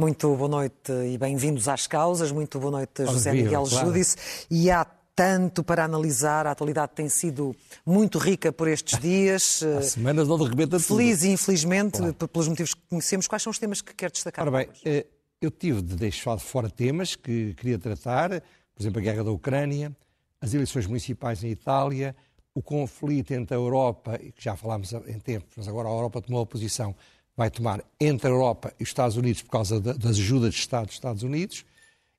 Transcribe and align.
Muito 0.00 0.34
boa 0.34 0.48
noite 0.48 0.90
e 1.12 1.18
bem-vindos 1.18 1.68
às 1.68 1.86
causas. 1.86 2.32
Muito 2.32 2.58
boa 2.58 2.70
noite, 2.70 3.04
José 3.04 3.32
Miguel 3.32 3.64
claro. 3.68 3.86
Júdice. 3.88 4.16
E 4.50 4.70
há 4.70 4.86
tanto 5.14 5.62
para 5.62 5.84
analisar. 5.84 6.46
A 6.46 6.52
atualidade 6.52 6.92
tem 6.94 7.06
sido 7.10 7.54
muito 7.84 8.18
rica 8.18 8.50
por 8.50 8.66
estes 8.66 8.96
dias. 9.00 9.62
Há 9.62 9.82
semanas 9.82 10.26
onde 10.30 10.48
rebenta 10.48 10.80
Feliz 10.80 11.18
tudo. 11.18 11.28
e 11.28 11.32
infelizmente, 11.34 11.98
claro. 11.98 12.14
pelos 12.14 12.48
motivos 12.48 12.72
que 12.72 12.80
conhecemos. 12.88 13.28
Quais 13.28 13.42
são 13.42 13.50
os 13.50 13.58
temas 13.58 13.82
que 13.82 13.94
quer 13.94 14.10
destacar? 14.10 14.48
Ora 14.48 14.64
bem, 14.64 15.04
eu 15.40 15.50
tive 15.50 15.82
de 15.82 15.96
deixar 15.96 16.36
de 16.36 16.42
fora 16.42 16.68
temas 16.68 17.16
que 17.16 17.54
queria 17.54 17.78
tratar, 17.78 18.30
por 18.30 18.82
exemplo, 18.82 18.98
a 18.98 19.02
guerra 19.02 19.24
da 19.24 19.30
Ucrânia, 19.30 19.94
as 20.40 20.54
eleições 20.54 20.86
municipais 20.86 21.42
em 21.42 21.50
Itália, 21.50 22.14
o 22.54 22.62
conflito 22.62 23.32
entre 23.32 23.54
a 23.54 23.58
Europa, 23.58 24.18
que 24.18 24.42
já 24.42 24.56
falámos 24.56 24.92
em 24.92 25.18
tempos, 25.18 25.52
mas 25.56 25.68
agora 25.68 25.88
a 25.88 25.92
Europa 25.92 26.20
tomou 26.20 26.42
a 26.42 26.46
posição 26.46 26.94
vai 27.40 27.50
tomar 27.50 27.82
entre 27.98 28.28
a 28.28 28.30
Europa 28.30 28.70
e 28.78 28.82
os 28.82 28.90
Estados 28.90 29.16
Unidos 29.16 29.40
por 29.40 29.50
causa 29.50 29.80
das 29.80 30.18
ajudas 30.18 30.52
de 30.52 30.60
Estado 30.60 30.86
dos 30.86 30.94
Estados 30.94 31.22
Unidos. 31.22 31.64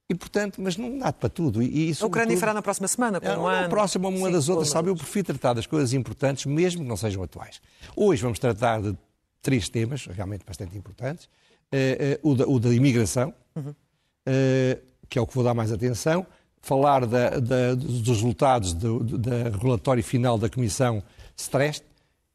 E, 0.10 0.16
portanto, 0.16 0.60
mas 0.60 0.76
não 0.76 0.98
dá 0.98 1.14
para 1.14 1.30
tudo. 1.30 1.62
E, 1.62 1.92
e, 1.92 1.96
a 2.02 2.06
Ucrânia 2.08 2.36
fará 2.38 2.56
na 2.56 2.62
próxima 2.62 2.88
semana, 2.88 3.22
para 3.22 3.40
um 3.40 3.46
ano. 3.46 3.70
Próxima, 3.70 4.10
uma 4.10 4.28
Sim, 4.28 4.34
das 4.34 4.50
outras, 4.50 4.70
sabe? 4.70 4.90
Eu 4.90 4.96
prefiro 4.96 5.28
tratar 5.28 5.54
das 5.54 5.68
coisas 5.68 5.94
importantes, 5.94 6.48
mesmo 6.48 6.82
que 6.82 6.88
não 6.88 6.98
sejam 6.98 7.22
atuais. 7.22 7.62
Hoje 7.96 8.22
vamos 8.24 8.40
tratar 8.40 8.82
de 8.82 8.98
três 9.44 9.70
temas, 9.70 10.08
realmente 10.08 10.44
bastante 10.44 10.76
importantes. 10.76 11.30
Uh, 11.74 12.28
uh, 12.28 12.32
o, 12.32 12.36
da, 12.36 12.48
o, 12.48 12.60
da, 12.60 12.74
imigração, 12.74 13.34
uhum. 13.56 13.70
uh, 13.70 14.82
que 15.08 15.18
é 15.18 15.22
o 15.22 15.28
que 15.28 15.34
vou 15.34 15.44
dar 15.44 15.54
mais 15.54 15.72
atenção. 15.72 16.26
Falar 16.62 17.06
da, 17.06 17.40
da, 17.40 17.74
dos 17.74 18.08
resultados 18.08 18.74
do, 18.74 19.00
do 19.00 19.30
relatório 19.58 20.04
final 20.04 20.38
da 20.38 20.50
Comissão 20.50 21.02
Stress 21.36 21.82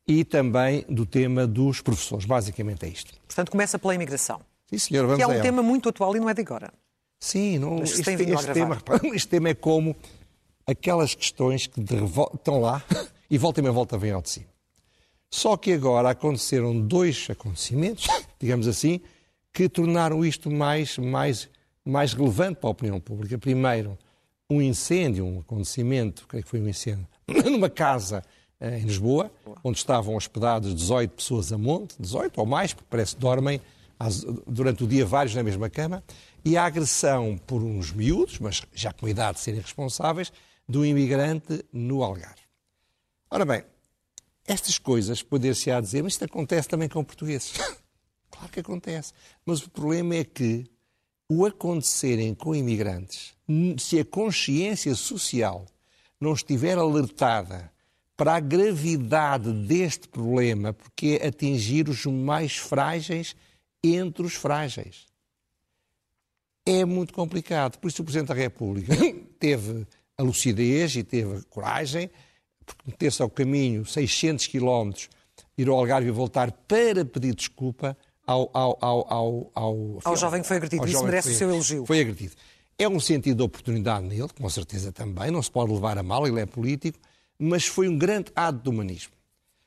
e 0.07 0.25
também 0.25 0.85
do 0.89 1.05
tema 1.05 1.47
dos 1.47 1.81
professores. 1.81 2.25
Basicamente 2.25 2.87
é 2.87 2.89
isto. 2.89 3.13
Portanto, 3.27 3.51
começa 3.51 3.79
pela 3.79 3.95
imigração. 3.95 4.41
Sim, 4.69 4.79
senhor, 4.79 5.07
vamos 5.07 5.25
Que 5.25 5.31
é 5.31 5.39
um 5.39 5.43
tema 5.43 5.63
muito 5.63 5.89
atual 5.89 6.17
e 6.17 6.21
não 6.21 6.29
é 6.29 6.35
de 6.35 6.41
agora. 6.41 6.73
Sim, 7.19 7.59
não, 7.59 7.83
este, 7.83 8.01
este, 8.01 8.11
este 8.11 8.53
tema, 8.53 8.83
este 9.15 9.29
tema 9.29 9.49
é 9.49 9.55
como 9.55 9.97
aquelas 10.67 11.15
questões 11.15 11.67
que 11.67 11.81
estão 11.81 12.61
lá 12.61 12.83
e 13.31 13.39
volta 13.39 13.61
e 13.61 13.63
meia 13.63 13.73
volta 13.73 13.97
vem 13.97 14.13
ao 14.13 14.23
de 14.23 14.31
cima. 14.31 14.47
Só 15.31 15.57
que 15.57 15.73
agora 15.73 16.11
aconteceram 16.11 16.79
dois 16.79 17.29
acontecimentos, 17.31 18.07
digamos 18.39 18.69
assim, 18.69 19.01
que 19.57 19.71
tornaram 19.71 20.23
isto 20.23 20.51
mais, 20.51 20.99
mais, 20.99 21.49
mais 21.83 22.13
relevante 22.13 22.61
para 22.61 22.69
a 22.69 22.73
opinião 22.73 23.01
pública. 23.01 23.39
Primeiro, 23.39 23.97
um 24.51 24.61
incêndio, 24.61 25.25
um 25.25 25.41
acontecimento, 25.41 26.27
creio 26.29 26.45
que 26.45 26.51
foi 26.51 26.61
um 26.61 26.69
incêndio, 26.69 27.09
numa 27.51 27.71
casa 27.71 28.23
eh, 28.61 28.81
em 28.81 28.83
Lisboa, 28.83 29.33
onde 29.65 29.79
estavam 29.79 30.15
hospedadas 30.15 30.75
18 30.75 31.11
pessoas 31.13 31.55
a 31.55 31.57
monte, 31.57 31.97
18 31.99 32.39
ou 32.39 32.45
mais, 32.45 32.75
porque 32.75 32.87
parece 32.91 33.15
que 33.15 33.21
dormem 33.23 33.59
durante 34.47 34.85
o 34.85 34.87
dia 34.87 35.07
vários 35.07 35.35
na 35.35 35.43
mesma 35.43 35.71
cama, 35.71 36.05
e 36.45 36.55
a 36.55 36.67
agressão 36.67 37.41
por 37.47 37.63
uns 37.63 37.93
miúdos, 37.93 38.39
mas 38.39 38.63
já 38.75 38.93
com 38.93 39.07
a 39.07 39.11
idade 39.11 39.39
de 39.39 39.45
serem 39.45 39.61
responsáveis, 39.61 40.31
do 40.69 40.85
imigrante 40.85 41.65
no 41.73 42.03
Algarve. 42.03 42.43
Ora 43.31 43.47
bem, 43.47 43.65
estas 44.47 44.79
coisas 44.79 45.23
poder-se-á 45.23 45.81
dizer, 45.81 46.03
mas 46.03 46.13
isto 46.13 46.27
acontece 46.27 46.69
também 46.69 46.91
com 46.91 47.03
portugueses. 47.03 47.55
claro 48.31 48.49
que 48.51 48.61
acontece. 48.61 49.13
Mas 49.45 49.63
o 49.63 49.71
problema 49.71 50.15
é 50.15 50.25
que 50.25 50.65
o 51.29 51.45
acontecerem 51.45 52.35
com 52.35 52.55
imigrantes, 52.55 53.35
se 53.79 53.99
a 53.99 54.05
consciência 54.05 54.95
social 54.95 55.67
não 56.21 56.33
estiver 56.33 56.79
alertada 56.79 57.71
para 58.17 58.37
a 58.37 58.41
gravidade 58.41 59.53
deste 59.53 60.09
problema, 60.09 60.73
porque 60.73 61.19
é 61.21 61.29
atingir 61.29 61.89
os 61.89 62.07
mais 62.07 62.57
frágeis 62.57 63.37
entre 63.85 64.25
os 64.25 64.35
frágeis. 64.35 65.07
É 66.65 66.85
muito 66.85 67.13
complicado. 67.13 67.79
Por 67.79 67.89
isso, 67.89 68.03
o 68.03 68.05
Presidente 68.05 68.29
da 68.29 68.35
República 68.35 68.95
teve 69.39 69.87
a 70.17 70.23
lucidez 70.23 70.97
e 70.97 71.05
teve 71.05 71.37
a 71.37 71.43
coragem, 71.51 72.11
porque 72.65 72.83
meter-se 72.87 73.21
ao 73.21 73.29
caminho 73.29 73.85
600 73.85 74.47
quilómetros, 74.47 75.11
ir 75.59 75.69
ao 75.69 75.79
Algarve 75.79 76.09
e 76.09 76.13
voltar 76.13 76.51
para 76.51 77.05
pedir 77.05 77.35
desculpa 77.35 77.97
ao, 78.27 78.51
ao, 78.53 78.79
ao, 78.81 79.13
ao, 79.13 79.51
ao, 79.55 79.99
ao 80.05 80.17
jovem 80.17 80.43
que 80.43 80.49
foi 80.49 80.57
agredido. 80.57 80.87
Isso 80.87 81.05
merece 81.05 81.31
o 81.31 81.35
seu 81.35 81.51
elogio. 81.51 81.87
Foi 81.87 82.01
agredido. 82.01 82.35
É 82.79 82.89
um 82.89 83.01
sentido 83.01 83.39
de 83.39 83.43
oportunidade 83.43 84.07
nele, 84.07 84.29
com 84.39 84.49
certeza 84.51 84.93
também, 84.93 85.31
não 85.31 85.43
se 85.43 85.51
pode 85.51 85.73
levar 85.73 85.97
a 85.97 86.03
mal, 86.03 86.27
ele 86.27 86.41
é 86.41 86.47
político, 86.47 86.99
mas 87.39 87.67
foi 87.67 87.89
um 87.89 87.97
grande 87.97 88.31
ato 88.35 88.59
de 88.59 88.69
humanismo. 88.69 89.13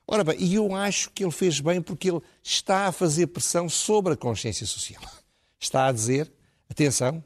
Ora 0.05 0.23
bem, 0.23 0.37
e 0.39 0.55
eu 0.55 0.75
acho 0.75 1.09
que 1.11 1.23
ele 1.23 1.31
fez 1.31 1.59
bem 1.59 1.81
porque 1.81 2.09
ele 2.09 2.21
está 2.43 2.87
a 2.87 2.91
fazer 2.91 3.27
pressão 3.27 3.69
sobre 3.69 4.13
a 4.13 4.17
consciência 4.17 4.65
social. 4.65 5.01
Está 5.59 5.87
a 5.87 5.91
dizer, 5.91 6.31
atenção, 6.69 7.23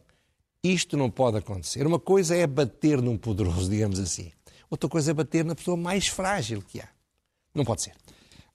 isto 0.64 0.96
não 0.96 1.10
pode 1.10 1.38
acontecer. 1.38 1.86
Uma 1.86 2.00
coisa 2.00 2.36
é 2.36 2.48
bater 2.48 3.02
num 3.02 3.18
poderoso, 3.18 3.70
digamos 3.70 4.00
assim. 4.00 4.32
Outra 4.70 4.90
coisa 4.90 5.12
é 5.12 5.14
bater 5.14 5.46
na 5.46 5.56
pessoa 5.56 5.78
mais 5.78 6.08
frágil 6.08 6.62
que 6.62 6.80
há. 6.80 6.88
Não 7.54 7.64
pode 7.64 7.84
ser. 7.84 7.94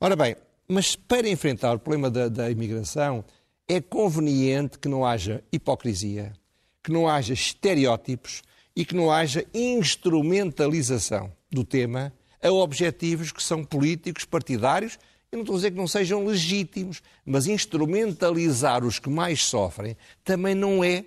Ora 0.00 0.16
bem, 0.16 0.36
mas 0.68 0.94
para 0.94 1.28
enfrentar 1.28 1.74
o 1.74 1.78
problema 1.78 2.10
da, 2.10 2.28
da 2.28 2.50
imigração, 2.50 3.24
é 3.66 3.80
conveniente 3.80 4.78
que 4.78 4.88
não 4.88 5.04
haja 5.04 5.42
hipocrisia, 5.50 6.32
que 6.82 6.92
não 6.92 7.08
haja 7.08 7.32
estereótipos 7.32 8.42
e 8.76 8.84
que 8.84 8.94
não 8.94 9.10
haja 9.10 9.44
instrumentalização 9.52 11.32
do 11.50 11.64
tema 11.64 12.12
a 12.42 12.50
objetivos 12.52 13.32
que 13.32 13.42
são 13.42 13.64
políticos, 13.64 14.24
partidários. 14.24 14.98
Eu 15.30 15.38
não 15.38 15.42
estou 15.42 15.54
a 15.54 15.58
dizer 15.58 15.70
que 15.72 15.76
não 15.76 15.88
sejam 15.88 16.24
legítimos, 16.24 17.02
mas 17.24 17.46
instrumentalizar 17.46 18.84
os 18.84 18.98
que 18.98 19.10
mais 19.10 19.44
sofrem 19.44 19.96
também 20.24 20.54
não 20.54 20.84
é 20.84 21.04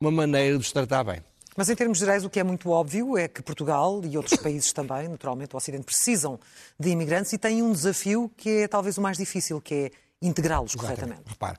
uma 0.00 0.10
maneira 0.10 0.56
de 0.56 0.64
os 0.64 0.72
tratar 0.72 1.04
bem. 1.04 1.22
Mas 1.56 1.68
em 1.68 1.74
termos 1.74 1.98
gerais, 1.98 2.24
o 2.24 2.30
que 2.30 2.40
é 2.40 2.44
muito 2.44 2.70
óbvio 2.70 3.16
é 3.16 3.28
que 3.28 3.42
Portugal 3.42 4.00
e 4.04 4.16
outros 4.16 4.38
países 4.40 4.72
também, 4.72 5.08
naturalmente 5.08 5.54
o 5.54 5.58
Ocidente, 5.58 5.84
precisam 5.84 6.40
de 6.78 6.88
imigrantes 6.88 7.32
e 7.32 7.38
têm 7.38 7.62
um 7.62 7.72
desafio 7.72 8.30
que 8.36 8.62
é 8.62 8.68
talvez 8.68 8.96
o 8.96 9.02
mais 9.02 9.18
difícil, 9.18 9.60
que 9.60 9.74
é 9.74 9.90
integrá-los 10.20 10.74
corretamente. 10.74 11.22
Repare, 11.26 11.58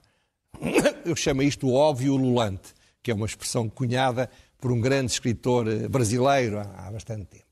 eu 1.05 1.15
chamo 1.15 1.43
isto 1.43 1.67
o 1.67 1.73
óbvio 1.73 2.15
lulante, 2.15 2.73
que 3.01 3.11
é 3.11 3.13
uma 3.13 3.25
expressão 3.25 3.69
cunhada 3.69 4.29
por 4.59 4.71
um 4.71 4.79
grande 4.81 5.11
escritor 5.11 5.67
eh, 5.67 5.87
brasileiro 5.87 6.59
há 6.59 6.89
bastante 6.89 7.25
tempo. 7.25 7.43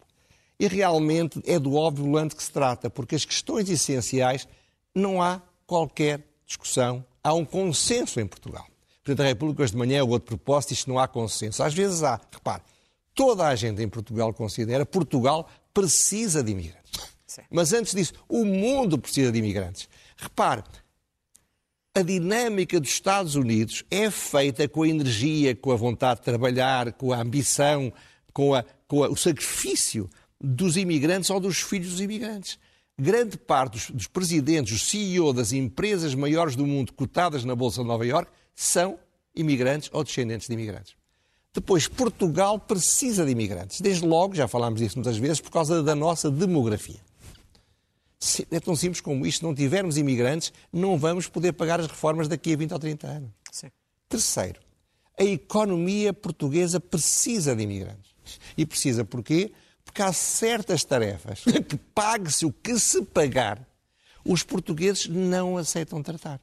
E 0.60 0.68
realmente 0.68 1.42
é 1.46 1.60
do 1.60 1.76
óbvio 1.76 2.10
lante 2.10 2.36
que 2.36 2.44
se 2.44 2.52
trata, 2.52 2.90
porque 2.90 3.16
as 3.16 3.26
questões 3.26 3.70
essenciais 3.70 4.48
não 4.96 5.22
há 5.22 5.42
qualquer 5.68 6.22
discussão, 6.46 7.06
há 7.24 7.34
um 7.34 7.46
consenso 7.46 8.20
em 8.20 8.28
Portugal. 8.28 8.66
Presidente 9.04 9.26
da 9.26 9.30
República 9.30 9.64
hoje 9.64 9.72
de 9.72 9.78
manhã, 9.78 10.04
o 10.04 10.10
outro 10.10 10.38
propósito, 10.38 10.74
isto 10.74 10.90
não 10.90 11.00
há 11.00 11.08
consenso. 11.08 11.64
Às 11.64 11.74
vezes 11.74 12.04
há. 12.04 12.20
Repare, 12.32 12.62
toda 13.16 13.48
a 13.48 13.56
gente 13.56 13.82
em 13.82 13.90
Portugal 13.90 14.32
considera 14.34 14.86
que 14.86 14.92
Portugal 14.92 15.50
precisa 15.74 16.44
de 16.44 16.52
imigrantes. 16.52 16.92
Sim. 17.26 17.42
Mas 17.50 17.74
antes 17.74 17.94
disso, 17.96 18.14
o 18.30 18.46
mundo 18.46 19.00
precisa 19.00 19.32
de 19.32 19.40
imigrantes. 19.40 19.90
Repare, 20.18 20.64
a 21.96 22.02
dinâmica 22.04 22.80
dos 22.80 22.92
Estados 22.92 23.36
Unidos 23.36 23.84
é 23.90 24.12
feita 24.12 24.68
com 24.68 24.84
a 24.84 24.88
energia, 24.88 25.56
com 25.56 25.72
a 25.72 25.76
vontade 25.76 26.20
de 26.20 26.26
trabalhar, 26.26 26.94
com 26.94 27.12
a 27.12 27.18
ambição, 27.18 27.92
com, 28.32 28.54
a, 28.54 28.64
com 28.88 29.04
a, 29.04 29.10
o 29.10 29.16
sacrifício 29.16 30.10
dos 30.40 30.78
imigrantes 30.78 31.30
ou 31.30 31.40
dos 31.40 31.60
filhos 31.60 31.92
dos 31.92 32.02
imigrantes. 32.02 32.60
Grande 33.00 33.36
parte 33.38 33.74
dos, 33.74 33.90
dos 33.90 34.08
presidentes, 34.08 34.74
os 34.74 34.90
CEO 34.90 35.34
das 35.34 35.52
empresas 35.54 36.14
maiores 36.14 36.56
do 36.56 36.68
mundo 36.68 36.94
cotadas 36.94 37.44
na 37.44 37.56
Bolsa 37.56 37.82
de 37.82 37.88
Nova 37.88 38.06
Iorque 38.06 38.32
são 38.56 39.00
imigrantes 39.36 39.90
ou 39.94 40.04
descendentes 40.04 40.48
de 40.48 40.54
imigrantes. 40.54 40.96
Depois, 41.54 41.88
Portugal 41.88 42.58
precisa 42.58 43.26
de 43.26 43.32
imigrantes. 43.32 43.82
Desde 43.82 44.06
logo, 44.06 44.34
já 44.34 44.48
falámos 44.48 44.80
disso 44.80 44.98
muitas 44.98 45.18
vezes, 45.18 45.42
por 45.42 45.52
causa 45.52 45.84
da 45.84 45.94
nossa 45.94 46.32
demografia. 46.32 47.00
É 48.52 48.60
tão 48.60 48.76
simples 48.76 49.02
como 49.02 49.26
isto. 49.26 49.40
Se 49.40 49.44
não 49.44 49.54
tivermos 49.54 49.98
imigrantes, 49.98 50.54
não 50.72 50.98
vamos 50.98 51.28
poder 51.28 51.54
pagar 51.54 51.80
as 51.80 51.88
reformas 51.88 52.28
daqui 52.28 52.54
a 52.54 52.58
20 52.58 52.74
ou 52.74 52.80
30 52.80 53.08
anos. 53.08 53.30
Sim. 53.52 53.68
Terceiro, 54.08 54.62
a 55.20 55.24
economia 55.24 56.14
portuguesa 56.14 56.80
precisa 56.80 57.56
de 57.56 57.64
imigrantes. 57.64 58.12
E 58.58 58.66
precisa 58.66 59.04
porquê? 59.04 59.52
Porque 59.84 60.02
há 60.02 60.14
certas 60.14 60.84
tarefas 60.84 61.44
que 61.68 61.78
pague-se 61.94 62.46
o 62.46 62.52
que 62.52 62.80
se 62.80 63.02
pagar, 63.04 63.68
os 64.24 64.44
portugueses 64.44 65.08
não 65.08 65.58
aceitam 65.58 66.02
tratar. 66.02 66.40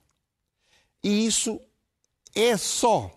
E 1.03 1.27
isso 1.27 1.61
é 2.39 2.57
só 2.57 3.11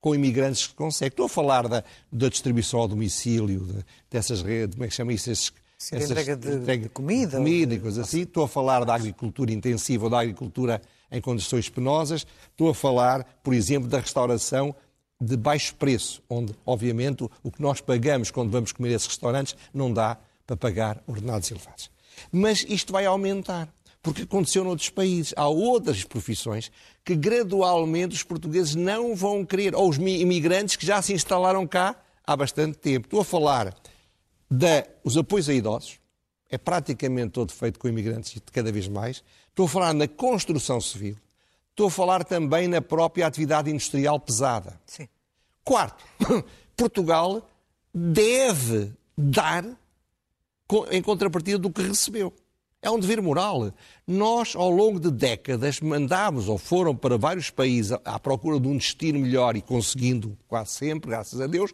com 0.00 0.14
imigrantes 0.14 0.66
que 0.66 0.74
consegue. 0.74 1.12
Estou 1.12 1.26
a 1.26 1.28
falar 1.28 1.66
da, 1.66 1.82
da 2.12 2.28
distribuição 2.28 2.80
ao 2.80 2.88
domicílio, 2.88 3.60
de, 3.60 3.84
dessas 4.10 4.42
redes, 4.42 4.74
como 4.74 4.84
é 4.84 4.88
que 4.88 4.94
chama 4.94 5.12
isso? 5.12 5.30
Esses, 5.30 5.52
essas, 5.90 6.10
entrega 6.10 6.36
de, 6.36 6.54
entrega 6.54 6.82
de 6.84 6.88
comida. 6.88 7.36
comida 7.38 7.74
e 7.74 7.80
coisas 7.80 8.06
assim. 8.06 8.22
Estou 8.22 8.44
a 8.44 8.48
falar 8.48 8.84
da 8.84 8.94
agricultura 8.94 9.52
intensiva 9.52 10.04
ou 10.04 10.10
da 10.10 10.20
agricultura 10.20 10.82
em 11.10 11.20
condições 11.20 11.68
penosas. 11.68 12.26
Estou 12.50 12.68
a 12.70 12.74
falar, 12.74 13.24
por 13.42 13.54
exemplo, 13.54 13.88
da 13.88 13.98
restauração 13.98 14.74
de 15.20 15.36
baixo 15.36 15.74
preço, 15.74 16.22
onde, 16.28 16.54
obviamente, 16.64 17.24
o 17.42 17.50
que 17.50 17.60
nós 17.60 17.80
pagamos 17.80 18.30
quando 18.30 18.50
vamos 18.50 18.70
comer 18.70 18.90
esses 18.92 19.08
restaurantes 19.08 19.56
não 19.74 19.92
dá 19.92 20.16
para 20.46 20.56
pagar 20.56 21.02
ordenados 21.06 21.50
elevados. 21.50 21.90
Mas 22.30 22.64
isto 22.68 22.92
vai 22.92 23.04
aumentar, 23.04 23.68
porque 24.02 24.22
aconteceu 24.22 24.64
noutros 24.64 24.90
países. 24.90 25.34
Há 25.36 25.48
outras 25.48 26.04
profissões 26.04 26.70
que 27.04 27.14
gradualmente 27.14 28.14
os 28.14 28.22
portugueses 28.22 28.74
não 28.74 29.14
vão 29.14 29.44
querer, 29.44 29.74
ou 29.74 29.88
os 29.88 29.96
imigrantes 29.96 30.76
que 30.76 30.86
já 30.86 31.00
se 31.02 31.12
instalaram 31.12 31.66
cá 31.66 31.96
há 32.26 32.36
bastante 32.36 32.78
tempo. 32.78 33.06
Estou 33.06 33.20
a 33.20 33.24
falar 33.24 33.74
dos 34.50 35.16
apoios 35.16 35.48
a 35.48 35.54
idosos, 35.54 35.98
é 36.50 36.56
praticamente 36.56 37.30
todo 37.30 37.52
feito 37.52 37.78
com 37.78 37.88
imigrantes 37.88 38.36
e 38.36 38.40
cada 38.40 38.72
vez 38.72 38.88
mais. 38.88 39.22
Estou 39.48 39.66
a 39.66 39.68
falar 39.68 39.92
na 39.92 40.08
construção 40.08 40.80
civil. 40.80 41.16
Estou 41.70 41.88
a 41.88 41.90
falar 41.90 42.24
também 42.24 42.66
na 42.66 42.80
própria 42.80 43.26
atividade 43.26 43.70
industrial 43.70 44.18
pesada. 44.18 44.80
Sim. 44.86 45.08
Quarto, 45.62 46.04
Portugal 46.76 47.48
deve 47.94 48.92
dar 49.16 49.64
em 50.90 51.02
contrapartida 51.02 51.58
do 51.58 51.70
que 51.70 51.82
recebeu. 51.82 52.32
É 52.80 52.90
um 52.90 52.98
dever 52.98 53.20
moral. 53.20 53.72
Nós, 54.06 54.54
ao 54.54 54.70
longo 54.70 55.00
de 55.00 55.10
décadas, 55.10 55.80
mandámos 55.80 56.48
ou 56.48 56.56
foram 56.56 56.94
para 56.94 57.18
vários 57.18 57.50
países 57.50 57.92
à 58.04 58.18
procura 58.18 58.60
de 58.60 58.68
um 58.68 58.76
destino 58.76 59.18
melhor 59.18 59.56
e 59.56 59.62
conseguindo 59.62 60.38
quase 60.46 60.72
sempre, 60.72 61.10
graças 61.10 61.40
a 61.40 61.46
Deus, 61.46 61.72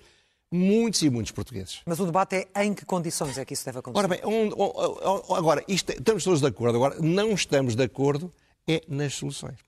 muitos 0.51 1.03
e 1.03 1.11
muitos 1.11 1.33
portugueses. 1.33 1.83
Mas 1.85 2.01
o 2.01 2.06
debate 2.06 2.49
é 2.55 2.65
em 2.65 2.73
que 2.73 2.87
condições 2.87 3.37
é 3.37 3.45
que 3.45 3.53
isso 3.53 3.65
deve 3.67 3.81
acontecer? 3.81 3.99
Ora 3.99 4.09
bem, 4.09 4.25
um, 4.25 4.49
um, 4.49 5.35
agora, 5.35 5.62
isto, 5.69 5.93
estamos 5.93 6.25
todos 6.25 6.41
de 6.41 6.47
acordo. 6.47 6.77
Agora, 6.77 6.97
não 7.01 7.33
estamos 7.33 7.75
de 7.75 7.83
acordo 7.83 8.33
é 8.67 8.83
nas 8.89 9.15
soluções. 9.15 9.59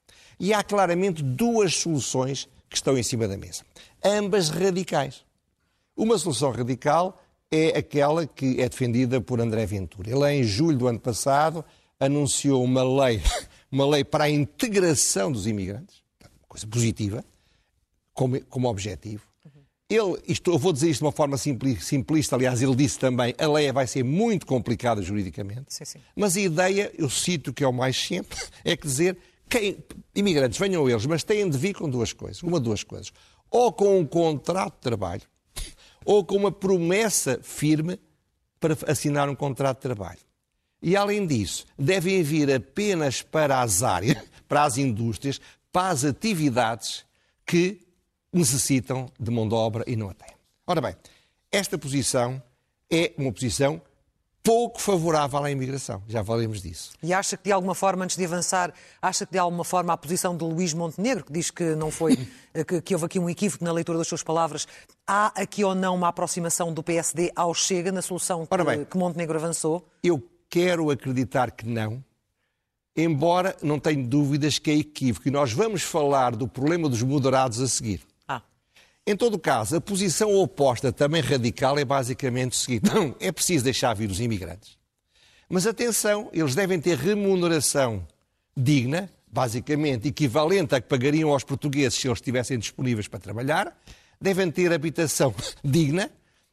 E 0.40 0.54
há 0.54 0.62
claramente 0.62 1.22
duas 1.22 1.74
soluções 1.74 2.48
que 2.68 2.76
estão 2.76 2.96
em 2.96 3.02
cima 3.02 3.28
da 3.28 3.36
mesa, 3.36 3.62
ambas 4.02 4.48
radicais. 4.48 5.24
Uma 5.96 6.18
solução 6.18 6.50
radical 6.50 7.18
é 7.50 7.78
aquela 7.78 8.26
que 8.26 8.60
é 8.60 8.68
defendida 8.68 9.20
por 9.20 9.40
André 9.40 9.66
Ventura. 9.66 10.10
Ele, 10.10 10.32
em 10.32 10.44
julho 10.44 10.76
do 10.76 10.88
ano 10.88 10.98
passado, 10.98 11.64
anunciou 11.98 12.62
uma 12.62 12.82
lei, 12.82 13.22
uma 13.70 13.86
lei 13.86 14.04
para 14.04 14.24
a 14.24 14.30
integração 14.30 15.30
dos 15.30 15.46
imigrantes, 15.46 16.02
coisa 16.48 16.66
positiva, 16.66 17.24
como, 18.12 18.42
como 18.46 18.68
objetivo. 18.68 19.22
Ele, 19.88 20.20
isto, 20.26 20.50
eu 20.50 20.58
vou 20.58 20.72
dizer 20.72 20.90
isto 20.90 21.00
de 21.00 21.04
uma 21.04 21.12
forma 21.12 21.36
simplista, 21.38 22.34
aliás, 22.34 22.60
ele 22.60 22.74
disse 22.74 22.98
também, 22.98 23.32
a 23.38 23.46
lei 23.46 23.70
vai 23.70 23.86
ser 23.86 24.02
muito 24.02 24.44
complicada 24.44 25.00
juridicamente, 25.00 25.66
sim, 25.72 25.84
sim. 25.84 26.00
mas 26.16 26.36
a 26.36 26.40
ideia, 26.40 26.92
eu 26.98 27.08
cito 27.08 27.52
que 27.52 27.62
é 27.62 27.68
o 27.68 27.72
mais 27.72 27.96
simples, 27.96 28.50
é 28.64 28.76
que 28.76 28.84
dizer 28.84 29.16
quem, 29.48 29.78
imigrantes, 30.12 30.58
venham 30.58 30.90
eles, 30.90 31.06
mas 31.06 31.22
têm 31.22 31.48
de 31.48 31.56
vir 31.56 31.74
com 31.74 31.88
duas 31.88 32.12
coisas. 32.12 32.42
Uma, 32.42 32.58
duas 32.58 32.82
coisas. 32.82 33.12
Ou 33.48 33.72
com 33.72 33.98
um 34.00 34.04
contrato 34.04 34.74
de 34.74 34.80
trabalho, 34.80 35.22
ou 36.06 36.24
com 36.24 36.36
uma 36.36 36.52
promessa 36.52 37.40
firme 37.42 37.98
para 38.60 38.76
assinar 38.86 39.28
um 39.28 39.34
contrato 39.34 39.78
de 39.78 39.82
trabalho. 39.82 40.20
E, 40.80 40.94
além 40.94 41.26
disso, 41.26 41.66
devem 41.76 42.22
vir 42.22 42.50
apenas 42.50 43.20
para 43.20 43.60
as 43.60 43.82
áreas, 43.82 44.16
para 44.48 44.62
as 44.62 44.78
indústrias, 44.78 45.40
para 45.72 45.88
as 45.88 46.04
atividades 46.04 47.04
que 47.44 47.80
necessitam 48.32 49.10
de 49.18 49.30
mão 49.30 49.48
de 49.48 49.54
obra 49.54 49.82
e 49.86 49.96
não 49.96 50.08
a 50.08 50.14
têm. 50.14 50.34
Ora 50.64 50.80
bem, 50.80 50.94
esta 51.50 51.76
posição 51.76 52.40
é 52.88 53.12
uma 53.18 53.32
posição 53.32 53.82
pouco 54.46 54.80
favorável 54.80 55.42
à 55.42 55.50
imigração. 55.50 56.00
Já 56.06 56.24
falamos 56.24 56.62
disso. 56.62 56.92
E 57.02 57.12
acha 57.12 57.36
que, 57.36 57.42
de 57.42 57.52
alguma 57.52 57.74
forma, 57.74 58.04
antes 58.04 58.16
de 58.16 58.24
avançar, 58.24 58.72
acha 59.02 59.26
que, 59.26 59.32
de 59.32 59.38
alguma 59.38 59.64
forma, 59.64 59.92
a 59.92 59.96
posição 59.96 60.36
de 60.36 60.44
Luís 60.44 60.72
Montenegro, 60.72 61.24
que 61.24 61.32
diz 61.32 61.50
que 61.50 61.74
não 61.74 61.90
foi, 61.90 62.16
que, 62.66 62.80
que, 62.80 62.94
houve 62.94 63.06
aqui 63.06 63.18
um 63.18 63.28
equívoco 63.28 63.64
na 63.64 63.72
leitura 63.72 63.98
das 63.98 64.06
suas 64.06 64.22
palavras, 64.22 64.68
há 65.04 65.32
aqui 65.34 65.64
ou 65.64 65.74
não 65.74 65.96
uma 65.96 66.06
aproximação 66.06 66.72
do 66.72 66.80
PSD 66.80 67.32
ao 67.34 67.52
Chega 67.52 67.90
na 67.90 68.00
solução 68.00 68.46
que, 68.46 68.64
bem, 68.64 68.84
que 68.84 68.96
Montenegro 68.96 69.36
avançou? 69.36 69.84
Eu 70.00 70.22
quero 70.48 70.90
acreditar 70.92 71.50
que 71.50 71.66
não, 71.66 72.04
embora 72.96 73.56
não 73.60 73.80
tenho 73.80 74.06
dúvidas 74.06 74.60
que 74.60 74.70
é 74.70 74.74
equívoco. 74.74 75.26
E 75.26 75.30
nós 75.32 75.52
vamos 75.52 75.82
falar 75.82 76.36
do 76.36 76.46
problema 76.46 76.88
dos 76.88 77.02
moderados 77.02 77.60
a 77.60 77.66
seguir. 77.66 78.00
Em 79.06 79.16
todo 79.16 79.38
caso, 79.38 79.76
a 79.76 79.80
posição 79.80 80.34
oposta, 80.34 80.92
também 80.92 81.22
radical, 81.22 81.78
é 81.78 81.84
basicamente 81.84 82.52
o 82.52 82.56
seguinte: 82.56 82.92
não, 82.92 83.14
é 83.20 83.30
preciso 83.30 83.62
deixar 83.62 83.94
vir 83.94 84.10
os 84.10 84.20
imigrantes. 84.20 84.76
Mas 85.48 85.64
atenção, 85.64 86.28
eles 86.32 86.56
devem 86.56 86.80
ter 86.80 86.98
remuneração 86.98 88.04
digna, 88.56 89.08
basicamente 89.28 90.08
equivalente 90.08 90.74
a 90.74 90.80
que 90.80 90.88
pagariam 90.88 91.30
aos 91.30 91.44
portugueses 91.44 92.00
se 92.00 92.08
eles 92.08 92.18
estivessem 92.18 92.58
disponíveis 92.58 93.06
para 93.06 93.20
trabalhar, 93.20 93.80
devem 94.20 94.50
ter 94.50 94.72
habitação 94.72 95.32
digna 95.62 96.10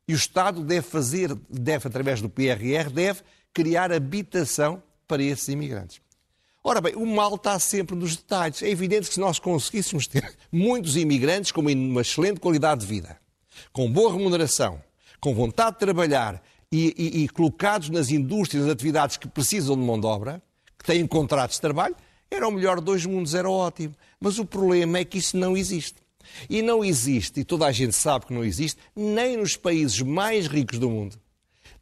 e 0.07 0.13
o 0.13 0.15
Estado 0.15 0.63
deve 0.63 0.87
fazer, 0.87 1.33
deve, 1.49 1.87
através 1.87 2.21
do 2.21 2.29
PRR, 2.29 2.91
deve 2.93 3.21
criar 3.51 3.91
habitação 3.91 4.83
para 5.07 5.23
esses 5.23 5.47
imigrantes. 5.47 6.02
Ora 6.65 6.79
bem, 6.79 6.95
o 6.95 7.05
mal 7.05 7.35
está 7.35 7.59
sempre 7.59 7.93
nos 7.93 8.15
detalhes. 8.15 8.63
É 8.63 8.69
evidente 8.69 9.09
que 9.09 9.15
se 9.15 9.19
nós 9.19 9.37
conseguíssemos 9.37 10.07
ter 10.07 10.33
muitos 10.49 10.95
imigrantes 10.95 11.51
com 11.51 11.59
uma 11.59 12.01
excelente 12.01 12.39
qualidade 12.39 12.81
de 12.81 12.87
vida, 12.87 13.17
com 13.73 13.91
boa 13.91 14.13
remuneração, 14.13 14.81
com 15.19 15.35
vontade 15.35 15.73
de 15.73 15.79
trabalhar 15.79 16.41
e, 16.71 16.93
e, 16.97 17.23
e 17.23 17.29
colocados 17.29 17.89
nas 17.89 18.11
indústrias, 18.11 18.63
nas 18.63 18.73
atividades 18.73 19.17
que 19.17 19.27
precisam 19.27 19.75
de 19.75 19.81
mão 19.81 19.99
de 19.99 20.07
obra, 20.07 20.41
que 20.79 20.85
têm 20.85 21.05
contratos 21.05 21.57
de 21.57 21.61
trabalho, 21.61 21.97
era 22.31 22.47
o 22.47 22.51
melhor 22.51 22.79
de 22.79 22.85
dois 22.85 23.05
mundos, 23.05 23.35
era 23.35 23.49
ótimo. 23.49 23.93
Mas 24.17 24.39
o 24.39 24.45
problema 24.45 24.99
é 24.99 25.05
que 25.05 25.17
isso 25.17 25.35
não 25.35 25.57
existe. 25.57 26.01
E 26.49 26.61
não 26.61 26.83
existe, 26.83 27.41
e 27.41 27.43
toda 27.43 27.65
a 27.65 27.73
gente 27.73 27.93
sabe 27.93 28.27
que 28.27 28.33
não 28.33 28.43
existe, 28.43 28.79
nem 28.95 29.35
nos 29.35 29.57
países 29.57 29.99
mais 29.99 30.47
ricos 30.47 30.79
do 30.79 30.89
mundo, 30.89 31.19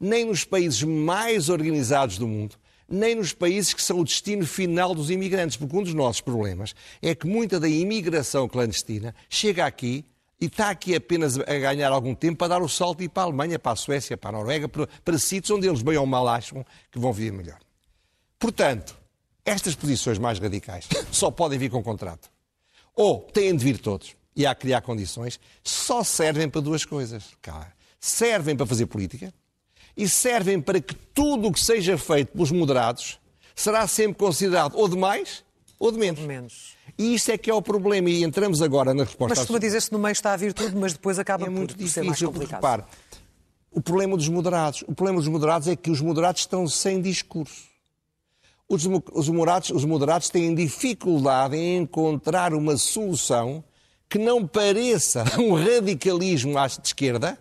nem 0.00 0.24
nos 0.24 0.44
países 0.44 0.82
mais 0.82 1.48
organizados 1.48 2.18
do 2.18 2.26
mundo, 2.26 2.56
nem 2.92 3.14
nos 3.14 3.32
países 3.32 3.72
que 3.72 3.82
são 3.82 4.00
o 4.00 4.04
destino 4.04 4.46
final 4.46 4.94
dos 4.94 5.10
imigrantes, 5.10 5.56
porque 5.56 5.76
um 5.76 5.82
dos 5.82 5.94
nossos 5.94 6.20
problemas 6.20 6.74
é 7.00 7.14
que 7.14 7.26
muita 7.26 7.58
da 7.58 7.68
imigração 7.68 8.46
clandestina 8.46 9.14
chega 9.30 9.64
aqui 9.64 10.04
e 10.38 10.46
está 10.46 10.68
aqui 10.70 10.94
apenas 10.94 11.38
a 11.38 11.42
ganhar 11.42 11.90
algum 11.90 12.14
tempo 12.14 12.36
para 12.36 12.48
dar 12.48 12.62
o 12.62 12.68
salto 12.68 13.02
e 13.02 13.08
para 13.08 13.22
a 13.22 13.26
Alemanha, 13.26 13.58
para 13.58 13.72
a 13.72 13.76
Suécia, 13.76 14.16
para 14.16 14.30
a 14.30 14.32
Noruega, 14.32 14.68
para, 14.68 14.86
para 15.02 15.18
sítios 15.18 15.50
onde 15.50 15.66
eles 15.66 15.80
bem 15.82 15.96
ou 15.96 16.04
mal 16.04 16.28
acham 16.28 16.66
que 16.90 16.98
vão 16.98 17.12
viver 17.12 17.32
melhor. 17.32 17.58
Portanto, 18.38 18.94
estas 19.44 19.74
posições 19.74 20.18
mais 20.18 20.38
radicais 20.38 20.86
só 21.10 21.30
podem 21.30 21.58
vir 21.58 21.70
com 21.70 21.82
contrato. 21.82 22.30
Ou 22.94 23.20
têm 23.20 23.56
de 23.56 23.64
vir 23.64 23.78
todos, 23.78 24.14
e 24.36 24.44
há 24.44 24.54
que 24.54 24.62
criar 24.62 24.82
condições, 24.82 25.40
só 25.64 26.04
servem 26.04 26.48
para 26.48 26.60
duas 26.60 26.84
coisas. 26.84 27.24
Servem 27.98 28.54
para 28.54 28.66
fazer 28.66 28.86
política, 28.86 29.32
e 29.96 30.08
servem 30.08 30.60
para 30.60 30.80
que 30.80 30.94
tudo 30.94 31.48
o 31.48 31.52
que 31.52 31.60
seja 31.60 31.98
feito 31.98 32.32
pelos 32.32 32.50
moderados 32.50 33.18
será 33.54 33.86
sempre 33.86 34.18
considerado 34.18 34.74
ou 34.76 34.88
de 34.88 34.96
mais 34.96 35.44
ou 35.78 35.90
de 35.90 35.98
menos. 35.98 36.20
menos. 36.20 36.76
E 36.96 37.14
isso 37.14 37.32
é 37.32 37.38
que 37.38 37.50
é 37.50 37.54
o 37.54 37.60
problema, 37.60 38.08
e 38.08 38.22
entramos 38.22 38.62
agora 38.62 38.94
na 38.94 39.02
resposta. 39.02 39.30
Mas 39.30 39.38
costuma 39.40 39.58
dizer-se 39.58 39.90
no 39.90 39.98
meio 39.98 40.12
está 40.12 40.32
a 40.32 40.36
vir 40.36 40.52
tudo, 40.52 40.78
mas 40.78 40.92
depois 40.92 41.18
acaba 41.18 41.44
é 41.44 41.46
por, 41.46 41.52
muito 41.52 41.74
difícil, 41.74 42.02
ser 42.02 42.06
mais 42.06 42.22
complicado. 42.22 42.60
Repare, 42.60 42.84
o 43.68 43.80
problema 43.80 44.16
dos 44.16 44.28
moderados. 44.28 44.82
O 44.86 44.94
problema 44.94 45.18
dos 45.18 45.28
moderados 45.28 45.66
é 45.66 45.74
que 45.74 45.90
os 45.90 46.00
moderados 46.00 46.42
estão 46.42 46.68
sem 46.68 47.00
discurso. 47.00 47.64
Os, 48.68 48.86
os, 49.12 49.28
moderados, 49.28 49.70
os 49.70 49.84
moderados 49.84 50.30
têm 50.30 50.54
dificuldade 50.54 51.56
em 51.56 51.78
encontrar 51.78 52.54
uma 52.54 52.76
solução 52.76 53.64
que 54.08 54.18
não 54.18 54.46
pareça 54.46 55.24
um 55.40 55.52
radicalismo 55.54 56.56
à 56.58 56.66
esquerda, 56.66 57.38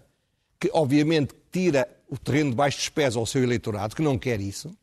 que 0.60 0.70
obviamente 0.74 1.36
tira 1.51 1.88
o 2.11 2.17
terreno 2.17 2.51
debaixo 2.51 2.77
dos 2.77 2.89
pés 2.89 3.15
ao 3.15 3.25
seu 3.25 3.41
eleitorado, 3.41 3.95
que 3.95 4.01
não 4.01 4.19
quer 4.19 4.41
isso, 4.41 4.75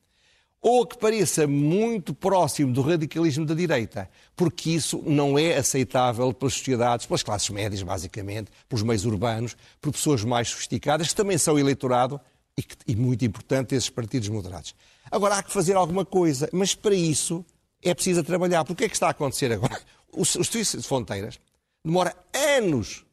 ou 0.60 0.86
que 0.86 0.98
pareça 0.98 1.46
muito 1.46 2.14
próximo 2.14 2.72
do 2.72 2.80
radicalismo 2.80 3.44
da 3.44 3.54
direita, 3.54 4.10
porque 4.34 4.70
isso 4.70 5.02
não 5.06 5.38
é 5.38 5.56
aceitável 5.56 6.32
pelas 6.32 6.54
sociedades, 6.54 7.06
pelas 7.06 7.22
classes 7.22 7.50
médias, 7.50 7.82
basicamente, 7.82 8.50
pelos 8.68 8.82
meios 8.82 9.04
urbanos, 9.04 9.56
por 9.80 9.92
pessoas 9.92 10.24
mais 10.24 10.48
sofisticadas, 10.48 11.08
que 11.08 11.14
também 11.14 11.36
são 11.38 11.58
eleitorado 11.58 12.18
e, 12.56 12.62
que, 12.62 12.76
e 12.86 12.96
muito 12.96 13.24
importante, 13.24 13.74
esses 13.74 13.90
partidos 13.90 14.28
moderados. 14.30 14.74
Agora, 15.10 15.36
há 15.36 15.42
que 15.42 15.52
fazer 15.52 15.76
alguma 15.76 16.04
coisa, 16.04 16.48
mas 16.52 16.74
para 16.74 16.94
isso 16.94 17.44
é 17.82 17.94
preciso 17.94 18.24
trabalhar. 18.24 18.64
Porque 18.64 18.84
é 18.84 18.88
que 18.88 18.94
está 18.94 19.08
a 19.08 19.10
acontecer 19.10 19.52
agora? 19.52 19.80
Os, 20.10 20.34
os 20.34 20.48
de 20.48 20.82
fronteiras 20.82 21.38
demora 21.84 22.16
anos 22.56 23.04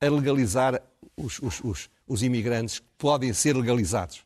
a 0.00 0.08
legalizar 0.08 0.82
os, 1.16 1.38
os, 1.40 1.60
os, 1.62 1.90
os 2.06 2.22
imigrantes 2.22 2.78
que 2.78 2.86
podem 2.96 3.32
ser 3.32 3.56
legalizados. 3.56 4.24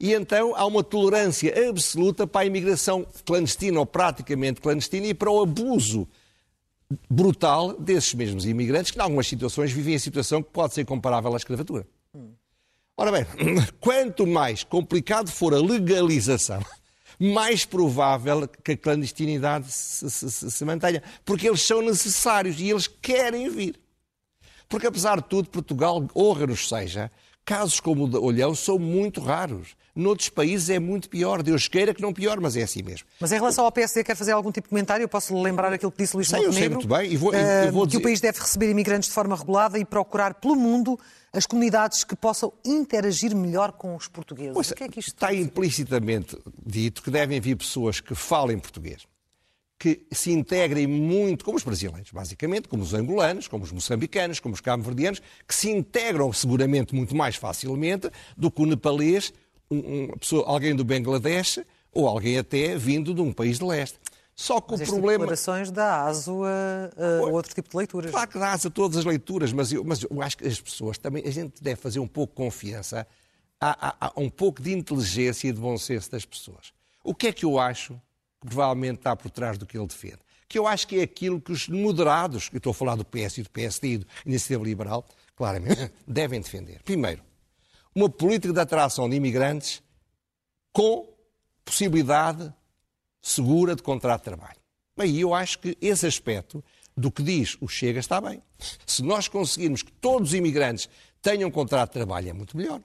E 0.00 0.12
então 0.12 0.54
há 0.54 0.64
uma 0.64 0.84
tolerância 0.84 1.68
absoluta 1.68 2.26
para 2.26 2.42
a 2.42 2.46
imigração 2.46 3.06
clandestina 3.24 3.80
ou 3.80 3.86
praticamente 3.86 4.60
clandestina 4.60 5.08
e 5.08 5.14
para 5.14 5.30
o 5.30 5.42
abuso 5.42 6.06
brutal 7.10 7.74
desses 7.74 8.14
mesmos 8.14 8.46
imigrantes 8.46 8.90
que, 8.92 8.98
em 8.98 9.02
algumas 9.02 9.26
situações, 9.26 9.72
vivem 9.72 9.94
a 9.94 9.98
situação 9.98 10.42
que 10.42 10.50
pode 10.50 10.74
ser 10.74 10.84
comparável 10.84 11.34
à 11.34 11.36
escravatura. 11.36 11.86
Ora 12.96 13.12
bem, 13.12 13.26
quanto 13.80 14.26
mais 14.26 14.64
complicado 14.64 15.30
for 15.30 15.52
a 15.54 15.60
legalização, 15.60 16.60
mais 17.18 17.64
provável 17.64 18.48
que 18.48 18.72
a 18.72 18.76
clandestinidade 18.76 19.70
se, 19.70 20.10
se, 20.10 20.50
se 20.50 20.64
mantenha, 20.64 21.02
porque 21.24 21.48
eles 21.48 21.62
são 21.62 21.82
necessários 21.82 22.60
e 22.60 22.70
eles 22.70 22.86
querem 22.86 23.48
vir. 23.48 23.78
Porque, 24.68 24.86
apesar 24.86 25.16
de 25.16 25.28
tudo, 25.28 25.48
Portugal, 25.48 26.06
honra-nos 26.14 26.68
seja, 26.68 27.10
casos 27.44 27.80
como 27.80 28.04
o 28.04 28.08
de 28.08 28.16
Olhão 28.18 28.54
são 28.54 28.78
muito 28.78 29.20
raros. 29.20 29.74
Noutros 29.96 30.28
países 30.28 30.68
é 30.68 30.78
muito 30.78 31.08
pior. 31.08 31.42
Deus 31.42 31.66
queira 31.66 31.94
que 31.94 32.02
não 32.02 32.12
pior, 32.12 32.38
mas 32.38 32.56
é 32.56 32.62
assim 32.62 32.82
mesmo. 32.82 33.08
Mas 33.18 33.32
em 33.32 33.36
relação 33.36 33.64
ao 33.64 33.72
PSD, 33.72 34.04
quer 34.04 34.14
fazer 34.14 34.32
algum 34.32 34.52
tipo 34.52 34.66
de 34.66 34.70
comentário? 34.70 35.02
Eu 35.02 35.08
posso 35.08 35.34
lembrar 35.40 35.72
aquilo 35.72 35.90
que 35.90 35.98
disse 35.98 36.14
Luís 36.14 36.30
Montenegro? 36.30 36.52
Sei, 36.52 36.62
eu 36.66 36.68
sei 36.68 36.68
muito 36.68 36.86
bem. 36.86 37.10
E 37.10 37.16
vou, 37.16 37.30
uh, 37.30 37.72
vou 37.72 37.86
dizer... 37.86 37.98
Que 37.98 38.02
o 38.02 38.06
país 38.06 38.20
deve 38.20 38.38
receber 38.38 38.70
imigrantes 38.70 39.08
de 39.08 39.14
forma 39.14 39.34
regulada 39.34 39.78
e 39.78 39.84
procurar 39.84 40.34
pelo 40.34 40.54
mundo 40.54 41.00
as 41.32 41.46
comunidades 41.46 42.04
que 42.04 42.14
possam 42.14 42.52
interagir 42.64 43.34
melhor 43.34 43.72
com 43.72 43.96
os 43.96 44.06
portugueses. 44.06 44.52
Pois, 44.52 44.70
o 44.70 44.74
que 44.74 44.84
é 44.84 44.88
que 44.88 45.00
isto 45.00 45.14
está 45.14 45.34
implicitamente 45.34 46.38
dito 46.64 47.02
que 47.02 47.10
devem 47.10 47.40
vir 47.40 47.56
pessoas 47.56 48.00
que 48.00 48.14
falem 48.14 48.58
português 48.58 49.06
que 49.78 50.04
se 50.10 50.32
integrem 50.32 50.86
muito, 50.86 51.44
como 51.44 51.56
os 51.56 51.62
brasileiros, 51.62 52.10
basicamente, 52.10 52.68
como 52.68 52.82
os 52.82 52.94
angolanos, 52.94 53.46
como 53.46 53.62
os 53.62 53.70
moçambicanos, 53.70 54.40
como 54.40 54.54
os 54.54 54.60
cabo-verdianos, 54.60 55.22
que 55.46 55.54
se 55.54 55.70
integram 55.70 56.32
seguramente 56.32 56.94
muito 56.94 57.14
mais 57.14 57.36
facilmente 57.36 58.10
do 58.36 58.50
que 58.50 58.60
o 58.60 58.66
nepalês, 58.66 59.32
um, 59.70 60.08
pessoa, 60.18 60.48
alguém 60.48 60.74
do 60.74 60.84
Bangladesh 60.84 61.60
ou 61.92 62.08
alguém 62.08 62.38
até 62.38 62.76
vindo 62.76 63.14
de 63.14 63.20
um 63.20 63.32
país 63.32 63.58
de 63.58 63.64
leste. 63.64 63.98
Só 64.34 64.60
que 64.60 64.72
mas 64.72 64.82
o 64.82 64.92
problema. 64.92 65.18
declarações 65.18 65.70
dá 65.70 66.04
aso 66.04 66.42
a, 66.44 67.24
a 67.24 67.26
outro 67.26 67.52
tipo 67.54 67.70
de 67.70 67.76
leituras. 67.76 68.10
Claro 68.10 68.30
que 68.30 68.38
dá 68.38 68.52
aso 68.52 68.68
a 68.68 68.70
todas 68.70 68.96
as 68.96 69.04
leituras, 69.04 69.52
mas 69.52 69.72
eu, 69.72 69.82
mas 69.84 70.02
eu 70.02 70.22
acho 70.22 70.38
que 70.38 70.46
as 70.46 70.60
pessoas 70.60 70.96
também. 70.96 71.24
A 71.26 71.30
gente 71.30 71.60
deve 71.60 71.74
fazer 71.80 71.98
um 71.98 72.06
pouco 72.06 72.32
de 72.34 72.36
confiança, 72.36 73.06
há, 73.60 73.88
há, 73.88 74.12
há 74.14 74.20
um 74.20 74.30
pouco 74.30 74.62
de 74.62 74.72
inteligência 74.72 75.48
e 75.48 75.52
de 75.52 75.60
bom 75.60 75.76
senso 75.76 76.10
das 76.10 76.24
pessoas. 76.24 76.72
O 77.02 77.14
que 77.14 77.28
é 77.28 77.32
que 77.32 77.44
eu 77.44 77.58
acho 77.58 78.00
que 78.40 78.46
provavelmente 78.46 78.98
está 78.98 79.14
por 79.16 79.30
trás 79.30 79.58
do 79.58 79.66
que 79.66 79.76
ele 79.76 79.86
defende. 79.86 80.18
Que 80.48 80.58
eu 80.58 80.66
acho 80.66 80.86
que 80.86 80.98
é 80.98 81.02
aquilo 81.02 81.40
que 81.40 81.52
os 81.52 81.68
moderados, 81.68 82.48
eu 82.52 82.58
estou 82.58 82.70
a 82.70 82.74
falar 82.74 82.94
do 82.94 83.04
PS 83.04 83.38
e 83.38 83.42
do 83.42 83.50
PSD 83.50 83.88
e 83.88 83.98
do 83.98 84.06
Iniciativa 84.24 84.64
Liberal, 84.64 85.06
claramente, 85.36 85.92
devem 86.06 86.40
defender. 86.40 86.82
Primeiro, 86.82 87.22
uma 87.94 88.08
política 88.08 88.52
de 88.52 88.60
atração 88.60 89.08
de 89.08 89.16
imigrantes 89.16 89.82
com 90.72 91.08
possibilidade 91.64 92.52
segura 93.20 93.74
de 93.74 93.82
contrato 93.82 94.20
de 94.20 94.24
trabalho. 94.24 94.58
Bem, 94.96 95.16
eu 95.16 95.34
acho 95.34 95.58
que 95.58 95.76
esse 95.80 96.06
aspecto 96.06 96.64
do 96.96 97.10
que 97.10 97.22
diz 97.22 97.56
o 97.60 97.68
Chega 97.68 98.00
está 98.00 98.20
bem. 98.20 98.42
Se 98.86 99.02
nós 99.02 99.28
conseguirmos 99.28 99.82
que 99.82 99.92
todos 99.92 100.30
os 100.30 100.34
imigrantes 100.34 100.88
tenham 101.22 101.50
contrato 101.50 101.90
de 101.90 101.94
trabalho, 101.94 102.30
é 102.30 102.32
muito 102.32 102.56
melhor. 102.56 102.80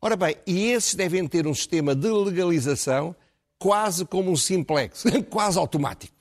Ora 0.00 0.16
bem, 0.16 0.36
e 0.46 0.70
esses 0.70 0.94
devem 0.94 1.26
ter 1.26 1.46
um 1.46 1.54
sistema 1.54 1.94
de 1.94 2.08
legalização 2.08 3.16
quase 3.58 4.04
como 4.04 4.30
um 4.30 4.36
simplex, 4.36 5.04
quase 5.30 5.58
automático. 5.58 6.14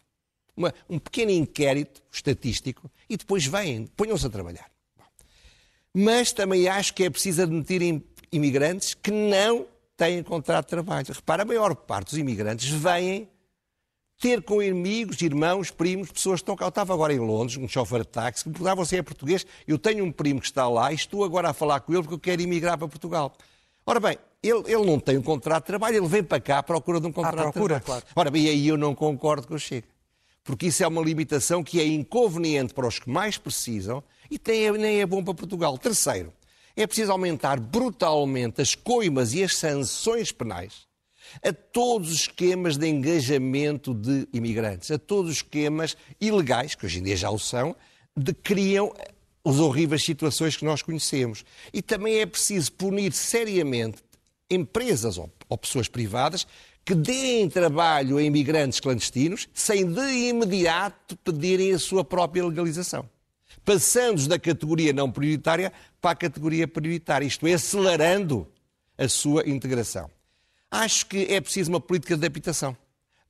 Uma, 0.55 0.73
um 0.89 0.97
pequeno 0.97 1.31
inquérito 1.31 2.01
estatístico 2.11 2.89
e 3.07 3.15
depois 3.15 3.45
vêm, 3.45 3.85
ponham-se 3.85 4.25
a 4.25 4.29
trabalhar. 4.29 4.69
Mas 5.93 6.31
também 6.31 6.67
acho 6.67 6.93
que 6.93 7.03
é 7.03 7.09
preciso 7.09 7.43
admitir 7.43 8.03
imigrantes 8.31 8.93
que 8.93 9.11
não 9.11 9.65
têm 9.95 10.21
contrato 10.23 10.65
de 10.65 10.69
trabalho. 10.69 11.07
Repara, 11.09 11.43
a 11.43 11.45
maior 11.45 11.75
parte 11.75 12.09
dos 12.09 12.19
imigrantes 12.19 12.69
vêm 12.69 13.29
ter 14.19 14.41
com 14.41 14.59
amigos, 14.59 15.21
irmãos, 15.21 15.69
primos, 15.69 16.11
pessoas 16.11 16.39
que 16.39 16.43
estão 16.43 16.55
cá. 16.55 16.65
Eu 16.65 16.69
estava 16.69 16.93
agora 16.93 17.13
em 17.13 17.19
Londres, 17.19 17.57
um 17.57 17.67
chofer 17.67 18.01
de 18.01 18.07
táxi, 18.07 18.43
que 18.43 18.49
me 18.49 18.53
perguntava 18.53 18.83
você 18.83 18.97
é 18.97 19.03
português, 19.03 19.45
eu 19.67 19.77
tenho 19.77 20.03
um 20.03 20.11
primo 20.11 20.39
que 20.39 20.47
está 20.47 20.67
lá 20.67 20.91
e 20.91 20.95
estou 20.95 21.23
agora 21.23 21.49
a 21.49 21.53
falar 21.53 21.79
com 21.81 21.93
ele 21.93 22.01
porque 22.01 22.15
eu 22.15 22.19
quero 22.19 22.41
emigrar 22.41 22.77
para 22.77 22.87
Portugal. 22.87 23.35
Ora 23.85 23.99
bem, 23.99 24.17
ele, 24.41 24.63
ele 24.67 24.85
não 24.85 24.99
tem 24.99 25.17
um 25.17 25.21
contrato 25.21 25.63
de 25.63 25.67
trabalho, 25.67 25.97
ele 25.97 26.07
vem 26.07 26.23
para 26.23 26.39
cá 26.39 26.59
à 26.59 26.63
procura 26.63 26.99
de 26.99 27.07
um 27.07 27.11
contrato 27.11 27.39
à 27.39 27.51
procura, 27.51 27.75
de 27.75 27.81
trabalho. 27.81 28.05
Claro. 28.13 28.29
Ora 28.29 28.37
e 28.37 28.49
aí 28.49 28.67
eu 28.67 28.77
não 28.77 28.93
concordo 28.93 29.47
com 29.47 29.55
o 29.55 29.59
Chega. 29.59 29.87
Porque 30.43 30.67
isso 30.67 30.81
é 30.81 30.87
uma 30.87 31.01
limitação 31.01 31.61
que 31.61 31.79
é 31.79 31.85
inconveniente 31.85 32.73
para 32.73 32.87
os 32.87 32.99
que 32.99 33.09
mais 33.09 33.37
precisam 33.37 34.01
e 34.31 34.39
nem 34.77 35.01
é 35.01 35.05
bom 35.05 35.21
para 35.21 35.33
Portugal. 35.33 35.77
Terceiro, 35.77 36.31
é 36.75 36.87
preciso 36.87 37.11
aumentar 37.11 37.59
brutalmente 37.59 38.61
as 38.61 38.73
coimas 38.73 39.33
e 39.33 39.43
as 39.43 39.57
sanções 39.57 40.31
penais 40.31 40.87
a 41.43 41.51
todos 41.51 42.09
os 42.11 42.21
esquemas 42.21 42.77
de 42.77 42.87
engajamento 42.87 43.93
de 43.93 44.27
imigrantes, 44.31 44.89
a 44.91 44.97
todos 44.97 45.31
os 45.31 45.37
esquemas 45.37 45.97
ilegais, 46.21 46.75
que 46.75 46.85
hoje 46.85 46.99
em 46.99 47.03
dia 47.03 47.17
já 47.17 47.29
o 47.29 47.37
são, 47.37 47.75
de 48.15 48.33
que 48.33 48.53
criam 48.53 48.93
as 49.43 49.59
horríveis 49.59 50.03
situações 50.03 50.57
que 50.57 50.65
nós 50.65 50.81
conhecemos. 50.81 51.43
E 51.73 51.81
também 51.81 52.19
é 52.19 52.25
preciso 52.25 52.71
punir 52.71 53.11
seriamente 53.13 54.06
empresas 54.49 55.17
ou, 55.17 55.31
ou 55.49 55.57
pessoas 55.57 55.87
privadas 55.87 56.47
que 56.85 56.95
deem 56.95 57.49
trabalho 57.49 58.17
a 58.17 58.23
imigrantes 58.23 58.79
clandestinos 58.79 59.49
sem 59.53 59.85
de 59.85 60.29
imediato 60.29 61.17
pedirem 61.17 61.73
a 61.73 61.79
sua 61.79 62.03
própria 62.03 62.45
legalização. 62.45 63.09
Passando 63.65 64.25
da 64.27 64.39
categoria 64.39 64.93
não 64.93 65.11
prioritária 65.11 65.73
para 65.99 66.11
a 66.11 66.15
categoria 66.15 66.67
prioritária, 66.67 67.25
isto 67.25 67.45
é, 67.45 67.53
acelerando 67.53 68.47
a 68.97 69.09
sua 69.09 69.47
integração. 69.47 70.09
Acho 70.71 71.05
que 71.07 71.25
é 71.29 71.41
preciso 71.41 71.69
uma 71.69 71.81
política 71.81 72.15
de 72.15 72.25
habitação. 72.25 72.75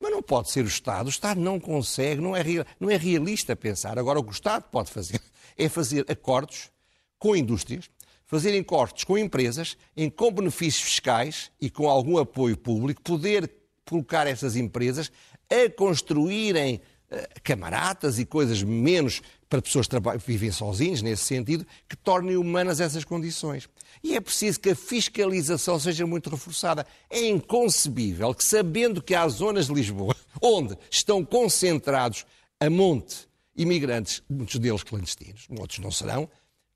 Mas 0.00 0.12
não 0.12 0.22
pode 0.22 0.50
ser 0.50 0.64
o 0.64 0.68
Estado. 0.68 1.06
O 1.06 1.10
Estado 1.10 1.40
não 1.40 1.58
consegue, 1.58 2.20
não 2.20 2.36
é, 2.36 2.44
não 2.78 2.88
é 2.88 2.96
realista 2.96 3.56
pensar. 3.56 3.98
Agora, 3.98 4.20
o 4.20 4.22
que 4.22 4.30
o 4.30 4.32
Estado 4.32 4.64
pode 4.70 4.90
fazer 4.90 5.20
é 5.56 5.68
fazer 5.68 6.04
acordos 6.08 6.70
com 7.18 7.34
indústrias, 7.34 7.90
fazer 8.28 8.56
acordos 8.56 9.02
com 9.04 9.18
empresas, 9.18 9.76
em, 9.96 10.08
com 10.08 10.30
benefícios 10.30 10.84
fiscais 10.84 11.50
e 11.60 11.68
com 11.68 11.88
algum 11.88 12.18
apoio 12.18 12.56
público, 12.56 13.02
poder 13.02 13.50
colocar 13.88 14.26
essas 14.26 14.54
empresas 14.54 15.10
a 15.50 15.70
construírem 15.70 16.76
uh, 17.10 17.16
camaratas 17.42 18.18
e 18.18 18.26
coisas 18.26 18.62
menos 18.62 19.22
para 19.48 19.62
pessoas 19.62 19.88
que 19.88 19.96
vivem 20.26 20.52
sozinhos, 20.52 21.00
nesse 21.00 21.24
sentido, 21.24 21.66
que 21.88 21.96
tornem 21.96 22.36
humanas 22.36 22.80
essas 22.80 23.02
condições. 23.02 23.66
E 24.04 24.14
é 24.14 24.20
preciso 24.20 24.60
que 24.60 24.70
a 24.70 24.76
fiscalização 24.76 25.80
seja 25.80 26.06
muito 26.06 26.28
reforçada. 26.28 26.86
É 27.08 27.26
inconcebível 27.26 28.34
que, 28.34 28.44
sabendo 28.44 29.02
que 29.02 29.14
há 29.14 29.26
zonas 29.26 29.68
de 29.68 29.72
Lisboa 29.72 30.14
onde 30.42 30.76
estão 30.90 31.24
concentrados 31.24 32.26
a 32.60 32.68
monte 32.68 33.26
imigrantes, 33.56 34.22
muitos 34.28 34.60
deles 34.60 34.82
clandestinos, 34.84 35.46
outros 35.58 35.78
não 35.80 35.90
serão, 35.90 36.28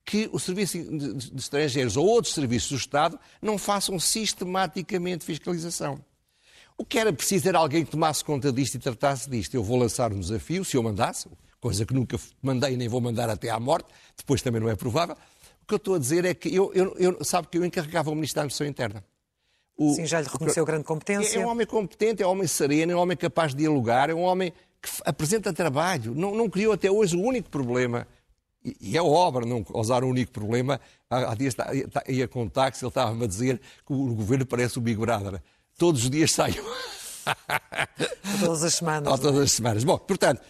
que 0.05 0.29
o 0.33 0.39
Serviço 0.39 0.79
de 0.79 1.37
Estrangeiros 1.37 1.97
ou 1.97 2.07
outros 2.07 2.35
serviços 2.35 2.71
do 2.71 2.77
Estado 2.77 3.19
não 3.41 3.57
façam 3.57 3.99
sistematicamente 3.99 5.25
fiscalização. 5.25 6.03
O 6.77 6.85
que 6.85 6.99
era 6.99 7.13
preciso 7.13 7.49
era 7.49 7.59
alguém 7.59 7.85
que 7.85 7.91
tomasse 7.91 8.25
conta 8.25 8.53
disto 8.53 8.75
e 8.75 8.79
tratasse 8.79 9.31
disto. 9.31 9.55
Eu 9.55 9.63
vou 9.63 9.79
lançar 9.79 10.13
um 10.13 10.19
desafio, 10.19 10.65
se 10.65 10.77
eu 10.77 10.83
mandasse, 10.83 11.29
coisa 11.61 11.87
que 11.87 11.95
nunca 11.95 12.19
mandei 12.43 12.77
nem 12.77 12.89
vou 12.89 13.01
mandar 13.01 13.31
até 13.31 13.51
à 13.51 13.61
morte, 13.61 13.89
depois 14.17 14.43
também 14.43 14.61
não 14.61 14.69
é 14.69 14.75
provável. 14.75 15.17
O 15.63 15.67
que 15.67 15.75
eu 15.75 15.77
estou 15.77 15.95
a 15.95 15.99
dizer 15.99 16.25
é 16.25 16.35
que 16.35 16.53
eu, 16.53 16.73
eu, 16.75 16.97
eu 16.99 17.25
sabe 17.25 17.47
que 17.49 17.57
eu 17.57 17.65
encarregava 17.65 18.11
o 18.11 18.15
Ministério 18.15 18.49
da 18.49 18.55
Administração 18.55 18.67
Interna. 18.67 19.05
O, 19.77 19.95
Sim, 19.95 20.07
já 20.07 20.21
lhe 20.21 20.29
reconheceu 20.29 20.65
grande 20.65 20.85
competência. 20.85 21.39
É, 21.39 21.43
é 21.43 21.47
um 21.47 21.49
homem 21.49 21.67
competente, 21.67 22.23
é 22.23 22.27
um 22.27 22.31
homem 22.31 22.47
sereno, 22.47 22.93
é 22.93 22.97
um 22.97 22.99
homem 22.99 23.17
capaz 23.17 23.53
de 23.53 23.59
dialogar, 23.59 24.11
é 24.11 24.15
um 24.15 24.23
homem 24.23 24.53
que 24.83 24.91
apresenta 25.05 25.53
trabalho. 25.53 26.15
Não, 26.15 26.35
não 26.35 26.51
criou 26.51 26.73
até 26.73 26.91
hoje 26.91 27.17
o 27.17 27.21
único 27.21 27.49
problema, 27.49 28.07
e, 28.65 28.97
é 28.97 29.03
obra 29.03 29.45
não 29.45 29.65
usar 29.75 30.05
o 30.05 30.09
único 30.09 30.33
problema. 30.33 30.81
Há, 31.11 31.33
há 31.33 31.35
dias 31.35 31.55
ia 32.09 32.29
com 32.29 32.45
o 32.45 32.51
táxi, 32.51 32.85
ele 32.85 32.89
estava-me 32.89 33.25
a 33.25 33.27
dizer 33.27 33.61
que 33.87 33.93
o 33.93 34.15
governo 34.15 34.47
parece 34.47 34.79
o 34.79 34.81
Big 34.81 34.99
Brother. 34.99 35.43
Todos 35.77 36.05
os 36.05 36.11
dias 36.11 36.33
saio. 36.33 36.65
todas 38.41 38.63
as 38.65 38.75
semanas. 38.75 39.21
todas 39.21 39.41
é? 39.41 39.43
as 39.45 39.53
semanas. 39.53 39.85
Bom, 39.85 39.99
portanto, 39.99 40.43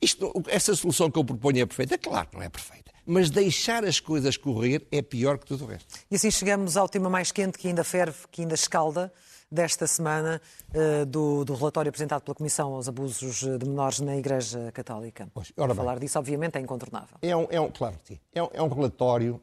isto, 0.00 0.32
essa 0.46 0.74
solução 0.74 1.10
que 1.10 1.18
eu 1.18 1.24
proponho 1.24 1.62
é 1.62 1.66
perfeita? 1.66 1.98
Claro 1.98 2.28
que 2.28 2.36
não 2.36 2.42
é 2.42 2.48
perfeita. 2.48 2.92
Mas 3.04 3.30
deixar 3.30 3.84
as 3.84 3.98
coisas 4.00 4.36
correr 4.36 4.86
é 4.92 5.00
pior 5.00 5.38
que 5.38 5.46
tudo 5.46 5.64
o 5.64 5.66
resto. 5.66 5.94
E 6.10 6.16
assim 6.16 6.30
chegamos 6.30 6.76
ao 6.76 6.88
tema 6.88 7.08
mais 7.08 7.32
quente 7.32 7.58
que 7.58 7.68
ainda 7.68 7.82
ferve, 7.82 8.18
que 8.30 8.42
ainda 8.42 8.54
escalda, 8.54 9.12
desta 9.50 9.86
semana 9.86 10.40
uh, 10.70 11.06
do, 11.06 11.44
do, 11.44 11.54
relatório 11.54 11.88
apresentado 11.88 12.22
pela 12.22 12.34
Comissão 12.34 12.74
aos 12.74 12.88
Abusos 12.88 13.40
de 13.40 13.64
Menores 13.66 14.00
na 14.00 14.16
Igreja 14.16 14.70
Católica. 14.72 15.28
Pois, 15.32 15.52
Falar 15.56 15.98
disso, 15.98 16.18
obviamente, 16.18 16.56
é 16.56 16.60
incontornável. 16.60 17.16
É 17.22 17.34
um, 17.36 17.46
é 17.50 17.60
um 17.60 17.70
claro. 17.70 17.96
É 18.34 18.42
um, 18.42 18.48
é 18.52 18.62
um 18.62 18.68
relatório. 18.68 19.40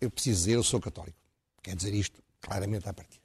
Eu 0.00 0.10
preciso 0.10 0.40
dizer, 0.40 0.54
eu 0.54 0.62
sou 0.62 0.80
católico. 0.80 1.16
Quer 1.62 1.74
dizer 1.74 1.94
isto 1.94 2.22
claramente 2.40 2.88
à 2.88 2.92
partida. 2.92 3.20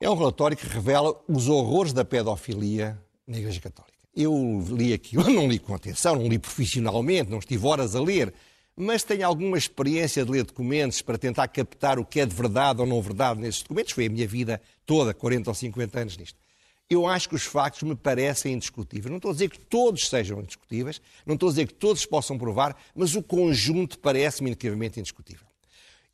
É 0.00 0.10
um 0.10 0.14
relatório 0.14 0.56
que 0.56 0.66
revela 0.66 1.18
os 1.28 1.48
horrores 1.48 1.92
da 1.92 2.04
pedofilia 2.04 3.00
na 3.26 3.38
Igreja 3.38 3.60
Católica. 3.60 3.94
Eu 4.14 4.62
li 4.68 4.92
aquilo, 4.92 5.24
não 5.30 5.48
li 5.48 5.58
com 5.58 5.74
atenção, 5.74 6.16
não 6.16 6.26
li 6.26 6.38
profissionalmente, 6.38 7.30
não 7.30 7.38
estive 7.38 7.66
horas 7.66 7.96
a 7.96 8.00
ler, 8.00 8.32
mas 8.76 9.04
tenho 9.04 9.26
alguma 9.26 9.56
experiência 9.56 10.24
de 10.24 10.30
ler 10.30 10.44
documentos 10.44 11.00
para 11.00 11.16
tentar 11.16 11.46
captar 11.48 11.98
o 11.98 12.04
que 12.04 12.20
é 12.20 12.26
de 12.26 12.34
verdade 12.34 12.80
ou 12.80 12.86
não 12.86 13.00
verdade 13.00 13.40
nesses 13.40 13.62
documentos. 13.62 13.92
Foi 13.92 14.06
a 14.06 14.10
minha 14.10 14.26
vida 14.26 14.60
toda, 14.84 15.14
40 15.14 15.50
ou 15.50 15.54
50 15.54 16.00
anos 16.00 16.16
nisto. 16.16 16.38
Eu 16.90 17.06
acho 17.06 17.28
que 17.28 17.34
os 17.34 17.44
factos 17.44 17.82
me 17.82 17.94
parecem 17.94 18.52
indiscutíveis. 18.52 19.10
Não 19.10 19.16
estou 19.16 19.30
a 19.30 19.34
dizer 19.34 19.48
que 19.48 19.58
todos 19.58 20.08
sejam 20.08 20.40
indiscutíveis, 20.40 21.00
não 21.24 21.34
estou 21.34 21.48
a 21.48 21.52
dizer 21.52 21.66
que 21.66 21.74
todos 21.74 22.04
possam 22.04 22.36
provar, 22.36 22.76
mas 22.94 23.14
o 23.14 23.22
conjunto 23.22 23.98
parece-me 23.98 24.50
incrivelmente 24.50 25.00
indiscutível. 25.00 25.46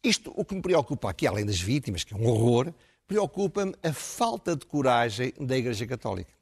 Isto, 0.03 0.33
o 0.37 0.45
que 0.45 0.55
me 0.55 0.63
preocupa 0.63 1.11
aqui, 1.11 1.27
além 1.27 1.45
das 1.45 1.61
vítimas, 1.61 2.05
que 2.05 2.15
é 2.15 2.17
um 2.17 2.27
horror, 2.27 2.73
preocupa-me 3.07 3.75
a 3.83 3.93
falta 3.93 4.55
de 4.55 4.65
coragem 4.65 5.33
da 5.41 5.59
Igreja 5.59 5.87
Católica. 5.87 6.33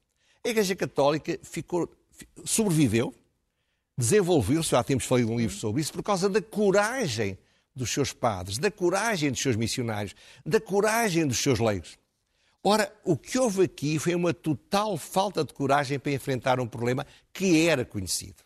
A 0.45 0.49
Igreja 0.49 0.77
Católica 0.77 1.39
ficou, 1.43 1.91
sobreviveu 2.45 3.15
desenvolveu-se, 3.99 4.71
já 4.71 4.85
temos 4.85 5.05
falado 5.05 5.33
um 5.33 5.37
livro 5.37 5.57
sobre 5.57 5.83
isso, 5.83 5.93
por 5.93 6.05
causa 6.05 6.29
da 6.29 6.41
coragem 6.41 7.37
dos 7.75 7.93
seus 7.93 8.13
padres, 8.13 8.57
da 8.57 8.71
coragem 8.71 9.33
dos 9.33 9.41
seus 9.41 9.57
missionários, 9.57 10.15
da 10.47 10.61
coragem 10.61 11.27
dos 11.27 11.39
seus 11.39 11.59
leigos. 11.59 11.99
Ora, 12.63 12.93
o 13.05 13.17
que 13.17 13.39
houve 13.39 13.65
aqui 13.65 13.99
foi 13.99 14.15
uma 14.15 14.33
total 14.33 14.97
falta 14.97 15.45
de 15.45 15.53
coragem 15.53 15.99
para 15.99 16.13
enfrentar 16.13 16.61
um 16.61 16.67
problema 16.67 17.05
que 17.33 17.67
era 17.67 17.85
conhecido. 17.85 18.37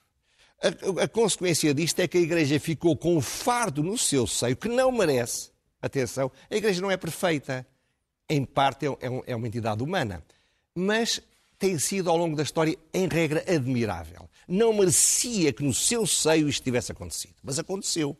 A, 0.63 1.03
a, 1.03 1.09
consequência 1.09 1.75
disto 1.75 2.01
é 2.01 2.09
que 2.09 2.19
a 2.19 2.21
Igreja 2.21 2.59
ficou 2.59 2.97
com 2.97 3.17
um 3.17 3.21
fardo 3.21 3.83
no 3.83 3.99
seu 3.99 4.27
seio 4.27 4.57
que 4.57 4.69
não 4.69 4.93
merece. 4.93 5.51
Atenção, 5.81 6.31
a 6.51 6.55
Igreja 6.55 6.81
não 6.81 6.91
é 6.91 6.97
perfeita. 6.97 7.67
Em 8.29 8.45
parte 8.45 8.87
é, 8.87 8.89
é, 8.89 9.23
é 9.33 9.37
uma 9.37 9.49
entidade 9.49 9.83
humana. 9.83 10.23
Mas 10.75 11.21
tem 11.59 11.79
sido, 11.79 12.09
ao 12.09 12.17
longo 12.17 12.37
da 12.37 12.43
história, 12.43 12.77
em 12.95 13.09
regra, 13.09 13.45
admirável. 13.47 14.29
Não 14.47 14.73
merecia 14.73 15.53
que 15.53 15.63
no 15.63 15.73
seu 15.73 16.07
seio 16.07 16.49
isto 16.49 16.63
tivesse 16.63 16.93
acontecido. 16.93 17.35
Mas 17.43 17.59
aconteceu. 17.59 18.17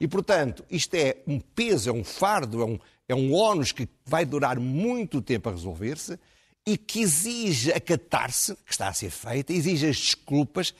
E, 0.00 0.08
portanto, 0.08 0.64
isto 0.70 0.94
é 0.94 1.16
um 1.26 1.40
peso, 1.40 1.90
é 1.90 1.92
um 1.92 2.04
fardo, 2.04 2.62
é 2.62 2.64
um, 2.64 2.78
é 3.08 3.14
um 3.14 3.32
ónus 3.32 3.72
que 3.72 3.88
vai 4.04 4.24
durar 4.24 4.58
muito 4.58 5.22
tempo 5.22 5.48
a 5.48 5.52
resolver-se 5.52 6.18
e 6.66 6.76
que 6.76 7.00
exige 7.00 7.72
a 7.72 7.80
catar-se, 7.80 8.54
que 8.56 8.72
está 8.72 8.88
a 8.88 8.92
ser 8.92 9.10
feita, 9.10 9.52
exige 9.52 9.86
as 9.86 9.96
desculpas, 9.96 10.74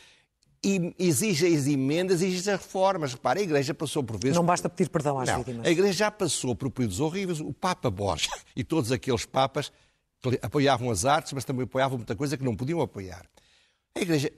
exige 0.98 1.46
as 1.46 1.66
emendas, 1.66 2.22
exige 2.22 2.50
as 2.50 2.60
reformas. 2.60 3.12
Repara, 3.12 3.38
a 3.38 3.42
Igreja 3.42 3.74
passou 3.74 4.02
por 4.02 4.18
vezes... 4.18 4.36
Não 4.36 4.44
basta 4.44 4.68
pedir 4.68 4.88
perdão 4.88 5.18
às 5.18 5.28
Não, 5.28 5.38
vítimas. 5.38 5.66
A 5.66 5.70
Igreja 5.70 5.92
já 5.92 6.10
passou 6.10 6.54
por 6.54 6.70
períodos 6.70 7.00
horríveis. 7.00 7.40
O 7.40 7.52
Papa 7.52 7.90
Borges 7.90 8.30
e 8.56 8.64
todos 8.64 8.90
aqueles 8.90 9.26
papas 9.26 9.70
que 10.22 10.38
apoiavam 10.40 10.90
as 10.90 11.04
artes, 11.04 11.34
mas 11.34 11.44
também 11.44 11.64
apoiavam 11.64 11.98
muita 11.98 12.16
coisa 12.16 12.36
que 12.36 12.44
não 12.44 12.56
podiam 12.56 12.80
apoiar. 12.80 13.26
A 13.94 14.00
Igreja 14.00 14.32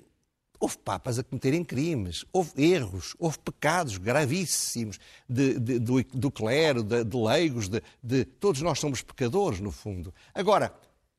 Houve 0.58 0.78
papas 0.78 1.18
a 1.18 1.24
cometerem 1.24 1.64
crimes, 1.64 2.24
houve 2.32 2.50
erros, 2.62 3.14
houve 3.18 3.38
pecados 3.38 3.98
gravíssimos 3.98 4.98
de, 5.28 5.58
de, 5.58 5.78
do, 5.78 6.02
do, 6.04 6.30
clero, 6.30 6.82
de, 6.82 7.04
de 7.04 7.16
leigos, 7.16 7.68
de, 7.68 8.24
todos 8.24 8.62
nós 8.62 8.78
somos 8.78 9.02
pecadores, 9.02 9.60
no 9.60 9.70
fundo. 9.70 10.14
Agora, 10.34 10.74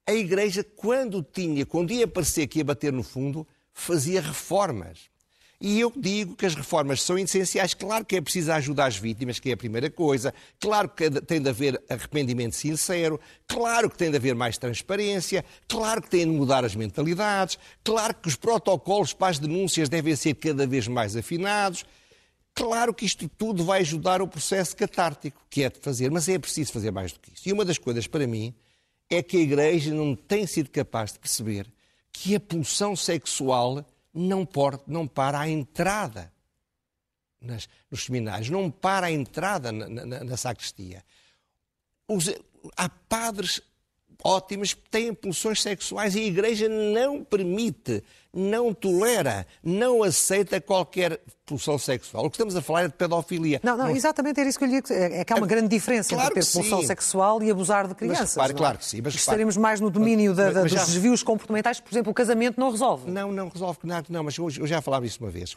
a 0.08 0.14
Igreja, 0.14 0.64
quando 0.64 1.22
tinha, 1.22 1.66
quando 1.66 1.92
ia 1.92 2.08
parecer 2.08 2.48
que 2.48 2.60
ia 2.60 2.66
bater 2.66 2.92
no 2.94 3.04
fundo, 3.04 3.46
fazia 3.74 4.22
reformas. 4.22 5.10
E 5.60 5.80
eu 5.80 5.92
digo 5.96 6.36
que 6.36 6.46
as 6.46 6.54
reformas 6.54 7.02
são 7.02 7.18
essenciais. 7.18 7.74
Claro 7.74 8.06
que 8.06 8.16
é 8.16 8.22
preciso 8.22 8.52
ajudar 8.52 8.86
as 8.86 8.98
vítimas, 8.98 9.40
que 9.40 9.50
é 9.50 9.54
a 9.54 9.58
primeira 9.58 9.90
coisa. 9.90 10.32
Claro 10.60 10.88
que 10.88 11.10
tem 11.22 11.42
de 11.42 11.50
haver 11.50 11.82
arrependimento 11.90 12.56
sincero. 12.56 13.20
Claro 13.48 13.90
que 13.90 13.98
tem 13.98 14.12
de 14.12 14.18
haver 14.18 14.36
mais 14.36 14.58
transparência. 14.60 15.44
Claro 15.68 16.04
que 16.04 16.10
tem 16.10 16.26
de 16.26 16.32
mudar 16.32 16.64
as 16.64 16.76
mentalidades. 16.76 17.58
Claro 17.84 18.14
que 18.14 18.28
os 18.28 18.36
protocolos 18.36 19.14
para 19.14 19.30
as 19.30 19.40
denúncias 19.40 19.90
devem 19.90 20.16
ser 20.16 20.36
cada 20.36 20.68
vez 20.68 20.88
mais 20.88 21.16
afinados. 21.16 21.84
Claro 22.54 22.94
que 22.94 23.06
isto 23.06 23.28
tudo 23.28 23.64
vai 23.64 23.82
ajudar 23.82 24.22
o 24.22 24.28
processo 24.28 24.76
catártico, 24.76 25.42
que 25.50 25.64
é 25.64 25.70
de 25.70 25.80
fazer, 25.80 26.12
mas 26.12 26.30
é 26.30 26.38
preciso 26.38 26.72
fazer 26.72 26.92
mais 26.92 27.12
do 27.12 27.20
que 27.20 27.32
isso. 27.34 27.50
E 27.50 27.54
uma 27.54 27.66
das 27.66 27.80
coisas 27.80 28.06
para 28.06 28.28
mim 28.28 28.54
é 29.10 29.24
que 29.24 29.38
a 29.38 29.40
Igreja 29.40 29.94
não 29.94 30.16
tem 30.16 30.46
sido 30.46 30.70
capaz 30.70 31.14
de 31.14 31.20
perceber 31.20 31.68
que 32.12 32.36
a 32.36 32.40
pulsão 32.40 32.96
sexual 32.96 33.86
não, 34.18 34.46
por, 34.46 34.82
não 34.88 35.08
para 35.08 35.40
a 35.40 35.48
entrada 35.48 36.34
nas, 37.40 37.70
nos 37.90 38.06
seminários, 38.06 38.50
não 38.50 38.72
para 38.72 39.08
a 39.08 39.12
entrada 39.12 39.72
na, 39.72 39.88
na, 39.88 40.24
na 40.24 40.38
sacristia. 40.38 41.06
Os, 42.08 42.34
há 42.76 42.90
padres 42.90 43.62
ótimos 44.24 44.74
que 44.74 44.90
têm 44.90 45.14
pulsões 45.14 45.62
sexuais 45.62 46.16
e 46.16 46.20
a 46.20 46.24
Igreja 46.24 46.68
não 46.68 47.24
permite, 47.24 48.04
não 48.34 48.74
tolera, 48.74 49.48
não 49.64 50.04
aceita 50.04 50.60
qualquer 50.60 51.20
pulsão 51.46 51.78
sexual. 51.78 52.26
O 52.26 52.30
que 52.30 52.36
estamos 52.36 52.56
a 52.56 52.62
falar 52.62 52.84
é 52.84 52.88
de 52.88 52.94
pedofilia. 52.94 53.60
Não, 53.64 53.78
não, 53.78 53.90
exatamente 53.90 54.40
era 54.40 54.50
isso 54.50 54.60
que 54.60 54.66
eu 54.66 54.70
lhe. 54.70 54.84
É 54.90 55.24
que 55.24 55.34
há 55.34 55.36
uma 55.38 55.46
é, 55.46 55.50
grande 55.50 55.70
diferença 55.70 56.14
claro 56.14 56.32
entre 56.32 56.46
ter 56.46 56.52
pulsão 56.52 56.82
sim. 56.82 56.88
sexual 56.88 57.42
e 57.42 57.50
abusar 57.50 57.88
de 57.88 57.96
crianças. 57.96 58.36
Mas, 58.36 58.52
é? 58.52 58.54
claro 58.54 58.78
que 58.78 58.86
sim. 58.86 59.02
Mas, 59.02 59.16
Estaremos 59.16 59.56
mais 59.56 59.80
no 59.80 59.90
domínio 59.90 60.34
da, 60.34 60.52
da, 60.52 60.62
mas, 60.62 60.74
mas 60.74 60.82
dos 60.82 60.94
desvios 60.94 61.24
comportamentais, 61.24 61.80
por 61.80 61.92
exemplo, 61.92 62.12
o 62.12 62.14
casamento 62.14 62.60
não 62.60 62.70
resolve. 62.72 63.10
Não, 63.10 63.32
não 63.32 63.48
resolve 63.50 63.80
nada, 63.84 64.08
não, 64.10 64.24
mas 64.24 64.38
eu, 64.38 64.50
eu 64.60 64.68
já 64.68 64.82
falava 64.82 65.06
isso 65.06 65.24
uma 65.24 65.32
vez, 65.32 65.56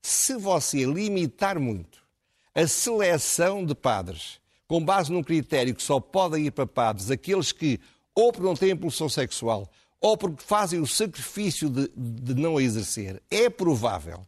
Se 0.00 0.34
você 0.34 0.84
limitar 0.84 1.58
muito 1.58 2.00
a 2.54 2.66
seleção 2.66 3.64
de 3.64 3.74
padres 3.74 4.40
com 4.70 4.80
base 4.80 5.10
num 5.10 5.20
critério 5.20 5.74
que 5.74 5.82
só 5.82 5.98
podem 5.98 6.46
ir 6.46 6.52
para 6.52 6.64
padres 6.64 7.10
aqueles 7.10 7.50
que 7.50 7.80
ou 8.14 8.30
porque 8.30 8.46
não 8.46 8.54
têm 8.54 8.70
impulsão 8.70 9.08
sexual 9.08 9.68
ou 10.00 10.16
porque 10.16 10.44
fazem 10.44 10.78
o 10.78 10.86
sacrifício 10.86 11.68
de, 11.68 11.90
de 11.96 12.40
não 12.40 12.56
a 12.56 12.62
exercer, 12.62 13.20
é 13.28 13.50
provável 13.50 14.24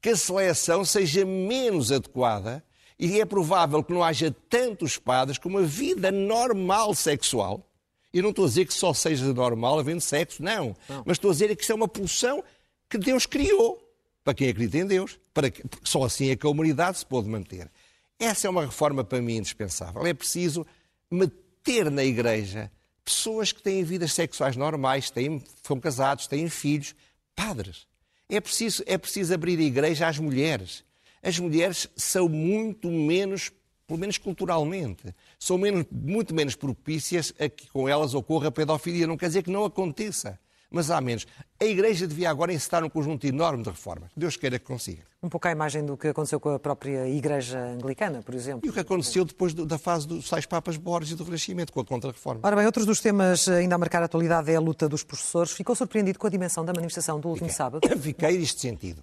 que 0.00 0.08
a 0.08 0.16
seleção 0.16 0.82
seja 0.82 1.26
menos 1.26 1.92
adequada 1.92 2.64
e 2.98 3.20
é 3.20 3.26
provável 3.26 3.84
que 3.84 3.92
não 3.92 4.02
haja 4.02 4.34
tantos 4.48 4.96
padres 4.96 5.36
com 5.36 5.50
uma 5.50 5.62
vida 5.62 6.10
normal 6.10 6.94
sexual. 6.94 7.68
Eu 8.14 8.22
não 8.22 8.30
estou 8.30 8.46
a 8.46 8.48
dizer 8.48 8.64
que 8.64 8.72
só 8.72 8.94
seja 8.94 9.30
normal 9.34 9.78
havendo 9.78 10.00
sexo, 10.00 10.42
não. 10.42 10.74
não. 10.88 11.02
Mas 11.04 11.18
estou 11.18 11.30
a 11.30 11.34
dizer 11.34 11.54
que 11.54 11.62
isso 11.62 11.72
é 11.72 11.74
uma 11.74 11.86
pulsão 11.86 12.42
que 12.88 12.96
Deus 12.96 13.26
criou 13.26 13.78
para 14.24 14.32
quem 14.32 14.48
acredita 14.48 14.78
em 14.78 14.86
Deus. 14.86 15.18
Para 15.34 15.50
que, 15.50 15.62
só 15.84 16.02
assim 16.04 16.30
é 16.30 16.36
que 16.36 16.46
a 16.46 16.50
humanidade 16.50 16.98
se 16.98 17.06
pode 17.06 17.28
manter. 17.28 17.70
Essa 18.22 18.46
é 18.46 18.50
uma 18.50 18.64
reforma 18.64 19.02
para 19.02 19.20
mim 19.20 19.38
indispensável. 19.38 20.06
É 20.06 20.14
preciso 20.14 20.64
meter 21.10 21.90
na 21.90 22.04
igreja 22.04 22.70
pessoas 23.04 23.50
que 23.50 23.60
têm 23.60 23.82
vidas 23.82 24.12
sexuais 24.12 24.54
normais, 24.54 25.10
têm, 25.10 25.42
são 25.60 25.80
casados, 25.80 26.28
têm 26.28 26.48
filhos, 26.48 26.94
padres. 27.34 27.84
É 28.28 28.40
preciso, 28.40 28.84
é 28.86 28.96
preciso 28.96 29.34
abrir 29.34 29.58
a 29.58 29.62
igreja 29.62 30.06
às 30.06 30.20
mulheres. 30.20 30.84
As 31.20 31.36
mulheres 31.36 31.88
são 31.96 32.28
muito 32.28 32.88
menos, 32.88 33.50
pelo 33.88 33.98
menos 33.98 34.18
culturalmente, 34.18 35.12
são 35.36 35.58
menos, 35.58 35.84
muito 35.90 36.32
menos 36.32 36.54
propícias 36.54 37.34
a 37.40 37.48
que 37.48 37.68
com 37.70 37.88
elas 37.88 38.14
ocorra 38.14 38.46
a 38.46 38.52
pedofilia. 38.52 39.04
Não 39.04 39.16
quer 39.16 39.26
dizer 39.26 39.42
que 39.42 39.50
não 39.50 39.64
aconteça 39.64 40.38
mas 40.72 40.90
há 40.90 41.00
menos. 41.00 41.26
A 41.60 41.64
Igreja 41.64 42.06
devia 42.06 42.30
agora 42.30 42.52
encetar 42.52 42.82
um 42.84 42.88
conjunto 42.88 43.24
enorme 43.26 43.62
de 43.62 43.70
reformas. 43.70 44.10
Deus 44.16 44.36
queira 44.36 44.58
que 44.58 44.64
consiga. 44.64 45.02
Um 45.22 45.28
pouco 45.28 45.46
à 45.46 45.52
imagem 45.52 45.84
do 45.84 45.96
que 45.96 46.08
aconteceu 46.08 46.40
com 46.40 46.48
a 46.50 46.58
própria 46.58 47.08
Igreja 47.08 47.58
Anglicana, 47.58 48.22
por 48.22 48.34
exemplo. 48.34 48.66
E 48.66 48.70
o 48.70 48.72
que 48.72 48.80
aconteceu 48.80 49.24
depois 49.24 49.54
da 49.54 49.78
fase 49.78 50.08
dos 50.08 50.28
sais 50.28 50.46
Papas 50.46 50.76
Borges 50.76 51.12
e 51.12 51.14
do 51.14 51.24
Renascimento, 51.24 51.72
com 51.72 51.80
a 51.80 51.84
Contra-Reforma. 51.84 52.40
Ora 52.42 52.56
bem, 52.56 52.66
outro 52.66 52.84
dos 52.84 53.00
temas 53.00 53.46
ainda 53.48 53.74
a 53.74 53.78
marcar 53.78 54.02
a 54.02 54.06
atualidade 54.06 54.50
é 54.50 54.56
a 54.56 54.60
luta 54.60 54.88
dos 54.88 55.04
professores. 55.04 55.52
Ficou 55.52 55.76
surpreendido 55.76 56.18
com 56.18 56.26
a 56.26 56.30
dimensão 56.30 56.64
da 56.64 56.72
manifestação 56.72 57.20
do 57.20 57.28
último 57.28 57.48
Fiquei. 57.48 57.56
sábado? 57.56 57.88
Fiquei 58.00 58.38
neste 58.38 58.60
sentido. 58.60 59.02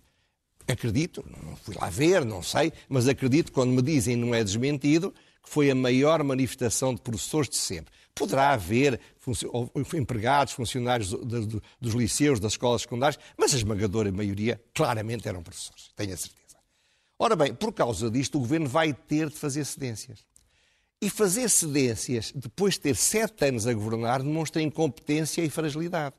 Acredito, 0.67 1.25
não 1.43 1.55
fui 1.55 1.75
lá 1.75 1.89
ver, 1.89 2.23
não 2.23 2.43
sei, 2.43 2.71
mas 2.87 3.07
acredito, 3.07 3.51
quando 3.51 3.71
me 3.71 3.81
dizem 3.81 4.15
não 4.15 4.35
é 4.35 4.43
desmentido, 4.43 5.11
que 5.43 5.49
foi 5.49 5.71
a 5.71 5.75
maior 5.75 6.23
manifestação 6.23 6.93
de 6.93 7.01
professores 7.01 7.49
de 7.49 7.57
sempre. 7.57 7.91
Poderá 8.19 8.49
haver 8.49 8.99
empregados, 9.95 10.51
funcionários 10.51 11.11
dos 11.79 11.93
liceus, 11.93 12.37
das 12.37 12.51
escolas 12.51 12.81
secundárias, 12.81 13.17
mas 13.37 13.53
a 13.53 13.57
esmagadora 13.57 14.11
maioria 14.11 14.61
claramente 14.73 15.25
eram 15.25 15.41
professores, 15.41 15.89
tenho 15.95 16.13
a 16.13 16.17
certeza. 16.17 16.57
Ora 17.17 17.33
bem, 17.33 17.53
por 17.53 17.71
causa 17.71 18.11
disto, 18.11 18.35
o 18.35 18.41
governo 18.41 18.67
vai 18.67 18.91
ter 18.93 19.29
de 19.29 19.37
fazer 19.37 19.63
cedências. 19.63 20.25
E 21.01 21.09
fazer 21.09 21.49
cedências, 21.49 22.33
depois 22.35 22.73
de 22.73 22.81
ter 22.81 22.97
sete 22.97 23.45
anos 23.45 23.65
a 23.65 23.73
governar, 23.73 24.21
demonstra 24.21 24.61
incompetência 24.61 25.41
e 25.41 25.49
fragilidade. 25.49 26.13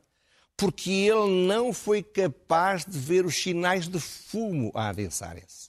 Porque 0.56 0.90
ele 0.90 1.46
não 1.46 1.70
foi 1.70 2.02
capaz 2.02 2.86
de 2.86 2.98
ver 2.98 3.26
os 3.26 3.36
sinais 3.36 3.86
de 3.88 4.00
fumo 4.00 4.70
a 4.74 4.88
adensarem-se. 4.88 5.68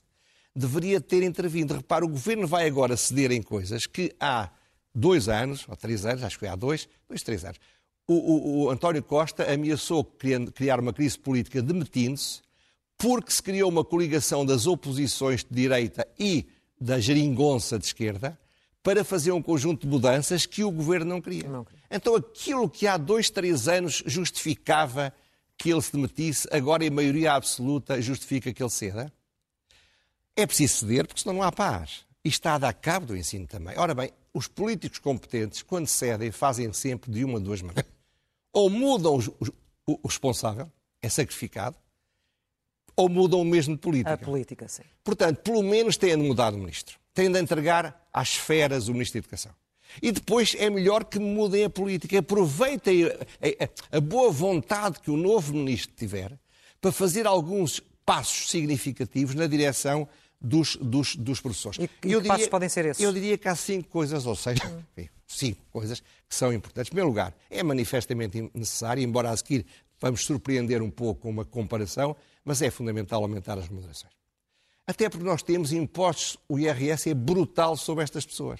Deveria 0.56 0.98
ter 0.98 1.22
intervindo. 1.22 1.74
Repara, 1.74 2.06
o 2.06 2.08
governo 2.08 2.46
vai 2.46 2.66
agora 2.66 2.96
ceder 2.96 3.32
em 3.32 3.42
coisas 3.42 3.86
que 3.86 4.16
há 4.18 4.50
dois 4.94 5.28
anos, 5.28 5.66
ou 5.68 5.76
três 5.76 6.04
anos, 6.04 6.22
acho 6.22 6.36
que 6.36 6.40
foi 6.40 6.48
há 6.48 6.56
dois, 6.56 6.88
dois, 7.08 7.22
três 7.22 7.44
anos, 7.44 7.58
o, 8.06 8.14
o, 8.14 8.64
o 8.64 8.70
António 8.70 9.02
Costa 9.02 9.50
ameaçou 9.52 10.04
criar 10.54 10.80
uma 10.80 10.92
crise 10.92 11.18
política 11.18 11.62
demitindo-se 11.62 12.42
porque 12.98 13.32
se 13.32 13.42
criou 13.42 13.70
uma 13.70 13.84
coligação 13.84 14.44
das 14.44 14.66
oposições 14.66 15.42
de 15.42 15.54
direita 15.54 16.06
e 16.18 16.46
da 16.80 17.00
geringonça 17.00 17.78
de 17.78 17.86
esquerda 17.86 18.38
para 18.82 19.04
fazer 19.04 19.32
um 19.32 19.40
conjunto 19.40 19.82
de 19.82 19.88
mudanças 19.88 20.44
que 20.46 20.64
o 20.64 20.70
governo 20.70 21.06
não 21.06 21.20
queria. 21.20 21.48
Não. 21.48 21.66
Então 21.90 22.16
aquilo 22.16 22.68
que 22.68 22.86
há 22.86 22.96
dois, 22.96 23.30
três 23.30 23.68
anos 23.68 24.02
justificava 24.06 25.12
que 25.56 25.70
ele 25.70 25.82
se 25.82 25.92
demitisse, 25.92 26.48
agora 26.50 26.84
em 26.84 26.90
maioria 26.90 27.34
absoluta 27.34 28.00
justifica 28.02 28.52
que 28.52 28.62
ele 28.62 28.70
ceda. 28.70 29.12
É 30.34 30.46
preciso 30.46 30.78
ceder, 30.78 31.06
porque 31.06 31.20
senão 31.20 31.36
não 31.36 31.42
há 31.42 31.52
paz. 31.52 32.04
E 32.24 32.28
está 32.28 32.54
a 32.54 32.58
dar 32.58 32.72
cabo 32.72 33.06
do 33.06 33.16
ensino 33.16 33.46
também. 33.46 33.78
Ora 33.78 33.94
bem, 33.94 34.10
os 34.34 34.48
políticos 34.48 34.98
competentes, 34.98 35.62
quando 35.62 35.86
cedem, 35.86 36.30
fazem 36.30 36.72
sempre 36.72 37.10
de 37.10 37.24
uma 37.24 37.34
ou 37.34 37.40
duas 37.40 37.60
maneiras. 37.60 37.90
Ou 38.52 38.68
mudam 38.68 39.18
o, 39.86 40.06
responsável, 40.06 40.70
é 41.00 41.08
sacrificado, 41.08 41.76
ou 42.94 43.08
mudam 43.08 43.40
o 43.40 43.44
mesmo 43.44 43.74
de 43.74 43.80
política. 43.80 44.12
A 44.12 44.18
política, 44.18 44.68
sim. 44.68 44.82
Portanto, 45.02 45.38
pelo 45.38 45.62
menos 45.62 45.96
têm 45.96 46.16
de 46.16 46.22
mudar 46.22 46.52
o 46.52 46.58
ministro. 46.58 46.98
Têm 47.14 47.30
de 47.30 47.40
entregar 47.40 48.08
às 48.12 48.30
esferas 48.30 48.88
o 48.88 48.92
ministro 48.92 49.20
da 49.20 49.24
Educação. 49.24 49.52
E 50.00 50.12
depois 50.12 50.54
é 50.58 50.70
melhor 50.70 51.04
que 51.04 51.18
mudem 51.18 51.64
a 51.64 51.70
política. 51.70 52.18
Aproveitem 52.18 53.04
a, 53.04 53.08
a, 53.94 53.96
a 53.96 54.00
boa 54.00 54.30
vontade 54.30 55.00
que 55.00 55.10
o 55.10 55.16
novo 55.16 55.52
ministro 55.52 55.94
tiver 55.96 56.38
para 56.80 56.92
fazer 56.92 57.26
alguns 57.26 57.80
passos 58.04 58.50
significativos 58.50 59.34
na 59.34 59.46
direção 59.46 60.08
dos, 60.42 60.76
dos, 60.76 61.16
dos 61.16 61.40
professores. 61.40 61.78
E, 61.78 61.84
e 61.84 61.88
que 61.88 62.08
diria, 62.08 62.22
passos 62.24 62.48
podem 62.48 62.68
ser 62.68 62.86
esses? 62.86 63.02
Eu 63.02 63.12
diria 63.12 63.38
que 63.38 63.48
há 63.48 63.54
cinco 63.54 63.88
coisas, 63.88 64.26
ou 64.26 64.34
seja, 64.34 64.62
enfim, 64.96 65.08
cinco 65.26 65.62
coisas 65.70 66.00
que 66.00 66.34
são 66.34 66.52
importantes. 66.52 66.88
Em 66.88 66.90
primeiro 66.90 67.08
lugar, 67.08 67.34
é 67.48 67.62
manifestamente 67.62 68.50
necessário, 68.54 69.02
embora 69.02 69.30
a 69.30 69.36
seguir 69.36 69.64
vamos 70.00 70.24
surpreender 70.24 70.82
um 70.82 70.90
pouco 70.90 71.22
com 71.22 71.30
uma 71.30 71.44
comparação, 71.44 72.16
mas 72.44 72.60
é 72.60 72.70
fundamental 72.70 73.22
aumentar 73.22 73.56
as 73.56 73.68
remunerações. 73.68 74.12
Até 74.84 75.08
porque 75.08 75.24
nós 75.24 75.44
temos 75.44 75.72
impostos, 75.72 76.36
o 76.48 76.58
IRS 76.58 77.08
é 77.08 77.14
brutal 77.14 77.76
sobre 77.76 78.02
estas 78.02 78.26
pessoas. 78.26 78.58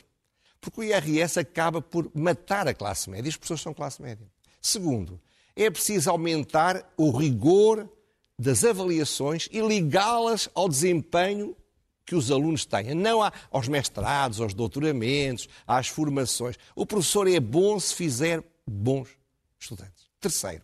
Porque 0.61 0.81
o 0.81 0.85
IRS 0.85 1.41
acaba 1.41 1.83
por 1.83 2.09
matar 2.15 2.69
a 2.69 2.73
classe 2.73 3.11
média. 3.11 3.29
As 3.29 3.37
pessoas 3.37 3.61
são 3.61 3.75
classe 3.75 4.01
média. 4.01 4.25
Segundo, 4.61 5.21
é 5.57 5.69
preciso 5.69 6.09
aumentar 6.09 6.89
o 6.97 7.11
rigor 7.11 7.91
das 8.39 8.63
avaliações 8.63 9.49
e 9.51 9.61
ligá-las 9.61 10.49
ao 10.55 10.69
desempenho 10.69 11.57
que 12.05 12.15
os 12.15 12.31
alunos 12.31 12.65
têm, 12.65 12.95
não 12.95 13.21
aos 13.51 13.69
mestrados, 13.69 14.41
aos 14.41 14.55
doutoramentos, 14.55 15.49
às 15.67 15.89
formações. 15.89 16.57
O 16.75 16.85
professor 16.85 17.29
é 17.29 17.39
bom 17.39 17.79
se 17.79 17.95
fizer 17.95 18.43
bons 18.67 19.09
estudantes. 19.59 20.11
Terceiro, 20.21 20.63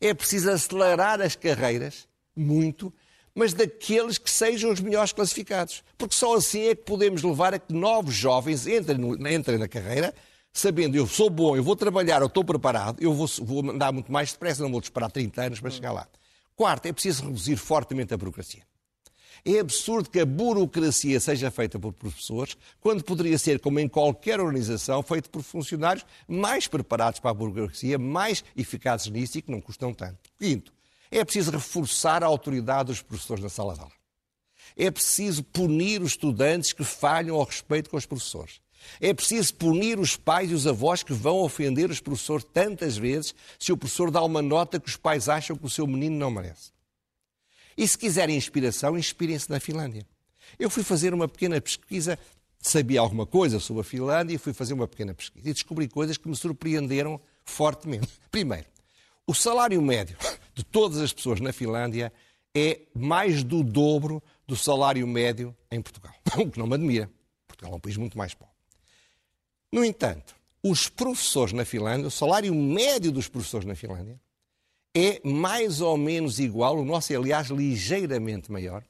é 0.00 0.12
preciso 0.14 0.50
acelerar 0.50 1.20
as 1.20 1.36
carreiras 1.36 2.08
muito, 2.34 2.92
mas 3.34 3.52
daqueles 3.52 4.18
que 4.18 4.30
sejam 4.30 4.72
os 4.72 4.80
melhores 4.80 5.12
classificados. 5.12 5.84
Porque 5.96 6.14
só 6.14 6.34
assim 6.34 6.62
é 6.62 6.74
que 6.74 6.82
podemos 6.82 7.22
levar 7.22 7.54
a 7.54 7.58
que 7.58 7.72
novos 7.72 8.14
jovens 8.14 8.66
entrem, 8.66 8.98
no, 8.98 9.28
entrem 9.28 9.58
na 9.58 9.68
carreira 9.68 10.14
sabendo 10.52 10.96
eu 10.96 11.06
sou 11.06 11.30
bom, 11.30 11.56
eu 11.56 11.62
vou 11.62 11.76
trabalhar, 11.76 12.20
eu 12.20 12.26
estou 12.26 12.44
preparado, 12.44 13.00
eu 13.00 13.14
vou, 13.14 13.26
vou 13.40 13.70
andar 13.70 13.92
muito 13.92 14.10
mais 14.10 14.32
depressa, 14.32 14.62
não 14.62 14.70
vou 14.70 14.80
esperar 14.80 15.10
30 15.10 15.42
anos 15.42 15.60
para 15.60 15.70
chegar 15.70 15.92
lá. 15.92 16.08
Quarto, 16.56 16.86
é 16.86 16.92
preciso 16.92 17.24
reduzir 17.24 17.56
fortemente 17.56 18.12
a 18.12 18.16
burocracia. 18.16 18.62
É 19.44 19.58
absurdo 19.58 20.10
que 20.10 20.20
a 20.20 20.26
burocracia 20.26 21.18
seja 21.20 21.50
feita 21.50 21.78
por 21.78 21.92
professores, 21.92 22.56
quando 22.80 23.02
poderia 23.02 23.38
ser, 23.38 23.60
como 23.60 23.80
em 23.80 23.88
qualquer 23.88 24.40
organização, 24.40 25.02
feita 25.02 25.28
por 25.28 25.42
funcionários 25.42 26.04
mais 26.28 26.66
preparados 26.66 27.20
para 27.20 27.30
a 27.30 27.34
burocracia, 27.34 27.98
mais 27.98 28.44
eficazes 28.56 29.08
nisso 29.08 29.38
e 29.38 29.42
que 29.42 29.50
não 29.50 29.60
custam 29.60 29.94
tanto. 29.94 30.18
Quinto, 30.38 30.72
é 31.10 31.24
preciso 31.24 31.50
reforçar 31.50 32.22
a 32.22 32.26
autoridade 32.26 32.88
dos 32.88 33.02
professores 33.02 33.42
na 33.42 33.48
sala 33.48 33.74
de 33.74 33.80
aula. 33.80 33.92
É 34.76 34.90
preciso 34.90 35.42
punir 35.42 36.00
os 36.00 36.12
estudantes 36.12 36.72
que 36.72 36.84
falham 36.84 37.36
ao 37.36 37.44
respeito 37.44 37.90
com 37.90 37.96
os 37.96 38.06
professores. 38.06 38.60
É 39.00 39.12
preciso 39.12 39.54
punir 39.54 39.98
os 39.98 40.16
pais 40.16 40.50
e 40.50 40.54
os 40.54 40.66
avós 40.66 41.02
que 41.02 41.12
vão 41.12 41.38
ofender 41.38 41.90
os 41.90 42.00
professores 42.00 42.46
tantas 42.52 42.96
vezes 42.96 43.34
se 43.58 43.72
o 43.72 43.76
professor 43.76 44.10
dá 44.10 44.22
uma 44.22 44.40
nota 44.40 44.80
que 44.80 44.88
os 44.88 44.96
pais 44.96 45.28
acham 45.28 45.56
que 45.56 45.66
o 45.66 45.70
seu 45.70 45.86
menino 45.86 46.16
não 46.16 46.30
merece. 46.30 46.70
E 47.80 47.88
se 47.88 47.96
quiserem 47.96 48.36
inspiração, 48.36 48.98
inspirem-se 48.98 49.48
na 49.48 49.58
Finlândia. 49.58 50.06
Eu 50.58 50.68
fui 50.68 50.82
fazer 50.82 51.14
uma 51.14 51.26
pequena 51.26 51.58
pesquisa, 51.58 52.18
sabia 52.58 53.00
alguma 53.00 53.24
coisa 53.24 53.58
sobre 53.58 53.80
a 53.80 53.84
Finlândia 53.84 54.34
e 54.34 54.38
fui 54.38 54.52
fazer 54.52 54.74
uma 54.74 54.86
pequena 54.86 55.14
pesquisa 55.14 55.48
e 55.48 55.52
descobri 55.54 55.88
coisas 55.88 56.18
que 56.18 56.28
me 56.28 56.36
surpreenderam 56.36 57.18
fortemente. 57.42 58.06
Primeiro, 58.30 58.66
o 59.26 59.34
salário 59.34 59.80
médio 59.80 60.14
de 60.54 60.62
todas 60.62 60.98
as 61.00 61.10
pessoas 61.10 61.40
na 61.40 61.54
Finlândia 61.54 62.12
é 62.54 62.82
mais 62.94 63.42
do 63.42 63.64
dobro 63.64 64.22
do 64.46 64.56
salário 64.56 65.06
médio 65.06 65.56
em 65.70 65.80
Portugal. 65.80 66.12
O 66.36 66.50
que 66.50 66.58
não 66.58 66.66
me 66.66 66.74
admira. 66.74 67.10
Portugal 67.48 67.72
é 67.72 67.76
um 67.76 67.80
país 67.80 67.96
muito 67.96 68.18
mais 68.18 68.34
pobre. 68.34 68.54
No 69.72 69.82
entanto, 69.82 70.36
os 70.62 70.86
professores 70.86 71.54
na 71.54 71.64
Finlândia, 71.64 72.08
o 72.08 72.10
salário 72.10 72.54
médio 72.54 73.10
dos 73.10 73.26
professores 73.26 73.64
na 73.64 73.74
Finlândia, 73.74 74.20
é 74.94 75.20
mais 75.24 75.80
ou 75.80 75.96
menos 75.96 76.38
igual, 76.38 76.78
o 76.78 76.84
nosso 76.84 77.12
é, 77.12 77.16
aliás, 77.16 77.48
ligeiramente 77.48 78.50
maior. 78.50 78.82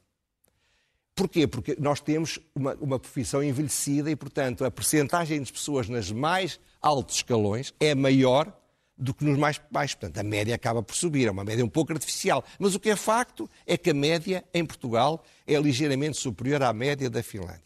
Porquê? 1.13 1.45
Porque 1.45 1.75
nós 1.79 1.99
temos 1.99 2.39
uma, 2.55 2.73
uma 2.75 2.99
profissão 2.99 3.43
envelhecida 3.43 4.09
e, 4.09 4.15
portanto, 4.15 4.65
a 4.65 4.71
percentagem 4.71 5.41
de 5.41 5.51
pessoas 5.51 5.87
nas 5.87 6.11
mais 6.11 6.59
altos 6.81 7.17
escalões 7.17 7.73
é 7.79 7.93
maior 7.93 8.51
do 8.97 9.13
que 9.13 9.23
nos 9.23 9.37
mais 9.37 9.59
baixos. 9.69 9.95
Portanto, 9.95 10.17
a 10.17 10.23
média 10.23 10.55
acaba 10.55 10.81
por 10.81 10.95
subir, 10.95 11.27
é 11.27 11.31
uma 11.31 11.43
média 11.43 11.65
um 11.65 11.69
pouco 11.69 11.91
artificial. 11.91 12.43
Mas 12.57 12.75
o 12.75 12.79
que 12.79 12.89
é 12.89 12.95
facto 12.95 13.49
é 13.67 13.77
que 13.77 13.89
a 13.89 13.93
média 13.93 14.43
em 14.53 14.65
Portugal 14.65 15.23
é 15.45 15.59
ligeiramente 15.59 16.17
superior 16.17 16.63
à 16.63 16.71
média 16.71 17.09
da 17.09 17.21
Finlândia. 17.21 17.61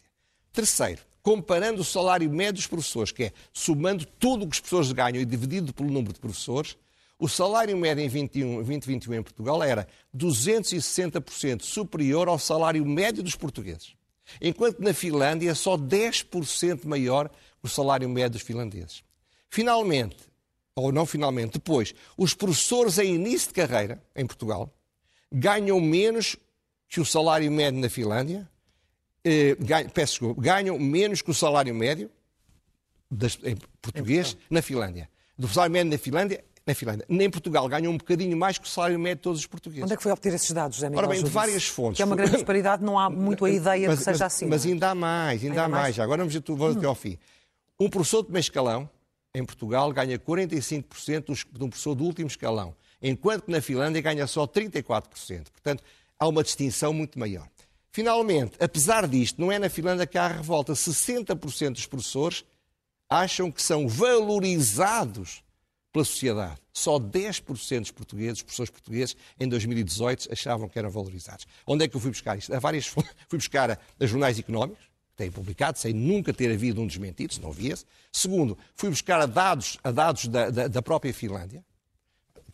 Terceiro, 0.52 1.02
comparando 1.22 1.82
o 1.82 1.84
salário 1.84 2.30
médio 2.30 2.54
dos 2.54 2.66
professores, 2.66 3.12
que 3.12 3.24
é 3.24 3.32
somando 3.52 4.06
tudo 4.18 4.44
o 4.44 4.48
que 4.48 4.56
as 4.56 4.60
pessoas 4.60 4.90
ganham 4.92 5.20
e 5.20 5.24
dividido 5.24 5.72
pelo 5.72 5.90
número 5.90 6.14
de 6.14 6.20
professores, 6.20 6.76
o 7.18 7.28
salário 7.28 7.76
médio 7.76 8.04
em 8.04 8.08
21, 8.08 8.56
2021 8.56 9.14
em 9.14 9.22
Portugal 9.22 9.62
era 9.62 9.88
260% 10.14 11.62
superior 11.62 12.28
ao 12.28 12.38
salário 12.38 12.84
médio 12.84 13.22
dos 13.22 13.34
portugueses. 13.34 13.94
Enquanto 14.40 14.80
na 14.80 14.92
Finlândia 14.92 15.50
é 15.50 15.54
só 15.54 15.78
10% 15.78 16.84
maior 16.84 17.28
que 17.28 17.34
o 17.64 17.68
salário 17.68 18.08
médio 18.08 18.32
dos 18.32 18.42
finlandeses. 18.42 19.02
Finalmente, 19.48 20.16
ou 20.74 20.92
não 20.92 21.06
finalmente, 21.06 21.54
depois, 21.54 21.94
os 22.18 22.34
professores 22.34 22.98
em 22.98 23.14
início 23.14 23.48
de 23.48 23.54
carreira, 23.54 24.02
em 24.14 24.26
Portugal, 24.26 24.70
ganham 25.32 25.80
menos 25.80 26.36
que 26.88 27.00
o 27.00 27.04
salário 27.04 27.50
médio 27.50 27.80
na 27.80 27.88
Finlândia, 27.88 28.48
eh, 29.24 29.56
ganham, 29.58 29.88
peço 29.88 30.12
desculpa, 30.12 30.42
ganham 30.42 30.78
menos 30.78 31.22
que 31.22 31.30
o 31.30 31.34
salário 31.34 31.74
médio 31.74 32.10
das, 33.10 33.38
em 33.42 33.56
português 33.80 34.36
na 34.50 34.60
Finlândia. 34.60 35.08
Do 35.38 35.48
salário 35.48 35.72
médio 35.72 35.92
na 35.92 35.98
Finlândia 35.98 36.44
na 36.66 36.74
Finlândia. 36.74 37.06
Nem 37.08 37.30
Portugal 37.30 37.68
ganham 37.68 37.92
um 37.92 37.96
bocadinho 37.96 38.36
mais 38.36 38.58
que 38.58 38.66
o 38.66 38.68
salário 38.68 38.98
médio 38.98 39.16
de 39.16 39.22
todos 39.22 39.40
os 39.40 39.46
portugueses. 39.46 39.84
Onde 39.84 39.92
é 39.92 39.96
que 39.96 40.02
foi 40.02 40.10
obter 40.10 40.34
esses 40.34 40.50
dados, 40.50 40.76
José 40.76 40.88
Miguel 40.88 41.04
Ora 41.04 41.14
bem, 41.14 41.22
de 41.22 41.30
várias 41.30 41.66
fontes. 41.66 41.96
Que 41.96 42.02
é 42.02 42.04
uma 42.04 42.16
grande 42.16 42.32
disparidade, 42.32 42.82
não 42.82 42.98
há 42.98 43.08
muito 43.08 43.44
a 43.44 43.50
ideia 43.50 43.88
mas, 43.88 44.00
que 44.00 44.04
seja 44.04 44.24
mas, 44.24 44.34
assim. 44.34 44.46
Mas 44.46 44.66
é? 44.66 44.70
ainda 44.70 44.90
há 44.90 44.94
mais, 44.94 45.42
ainda, 45.42 45.52
ainda 45.52 45.64
há 45.64 45.68
mais. 45.68 45.82
mais. 45.82 46.00
Agora 46.00 46.24
vamos, 46.24 46.34
vou 46.44 46.70
até 46.70 46.86
ao 46.86 46.94
fim. 46.94 47.16
Um 47.78 47.88
professor 47.88 48.24
de 48.24 48.32
meio 48.32 48.40
escalão, 48.40 48.90
em 49.32 49.44
Portugal, 49.44 49.92
ganha 49.92 50.18
45% 50.18 51.46
de 51.52 51.64
um 51.64 51.68
professor 51.68 51.94
do 51.94 52.04
último 52.04 52.26
escalão, 52.26 52.74
enquanto 53.00 53.44
que 53.44 53.52
na 53.52 53.60
Finlândia 53.60 54.02
ganha 54.02 54.26
só 54.26 54.46
34%. 54.46 55.50
Portanto, 55.52 55.84
há 56.18 56.26
uma 56.26 56.42
distinção 56.42 56.92
muito 56.92 57.18
maior. 57.18 57.46
Finalmente, 57.92 58.56
apesar 58.58 59.06
disto, 59.06 59.40
não 59.40 59.52
é 59.52 59.58
na 59.58 59.68
Finlândia 59.70 60.06
que 60.06 60.18
há 60.18 60.26
revolta. 60.26 60.72
60% 60.72 61.72
dos 61.72 61.86
professores 61.86 62.44
acham 63.08 63.50
que 63.52 63.62
são 63.62 63.86
valorizados 63.86 65.42
pela 65.96 66.04
sociedade. 66.04 66.60
Só 66.74 66.98
10% 66.98 67.80
dos 67.80 67.90
portugueses, 67.90 68.42
professores 68.42 68.70
portugueses, 68.70 69.16
em 69.40 69.48
2018 69.48 70.30
achavam 70.30 70.68
que 70.68 70.78
eram 70.78 70.90
valorizados. 70.90 71.46
Onde 71.66 71.84
é 71.84 71.88
que 71.88 71.96
eu 71.96 72.00
fui 72.00 72.10
buscar 72.10 72.36
isto? 72.36 72.54
A 72.54 72.58
várias 72.58 72.86
fui 73.28 73.38
buscar 73.38 73.70
a, 73.70 73.78
a 73.98 74.06
jornais 74.06 74.38
económicos, 74.38 74.84
que 74.84 75.16
têm 75.16 75.30
publicado, 75.30 75.78
sem 75.78 75.94
nunca 75.94 76.34
ter 76.34 76.52
havido 76.52 76.82
um 76.82 76.86
desmentido, 76.86 77.32
se 77.32 77.40
não 77.40 77.48
havia-se. 77.48 77.86
Segundo, 78.12 78.58
fui 78.74 78.90
buscar 78.90 79.22
a 79.22 79.26
dados, 79.26 79.78
a 79.82 79.90
dados 79.90 80.28
da, 80.28 80.50
da, 80.50 80.68
da 80.68 80.82
própria 80.82 81.14
Finlândia 81.14 81.64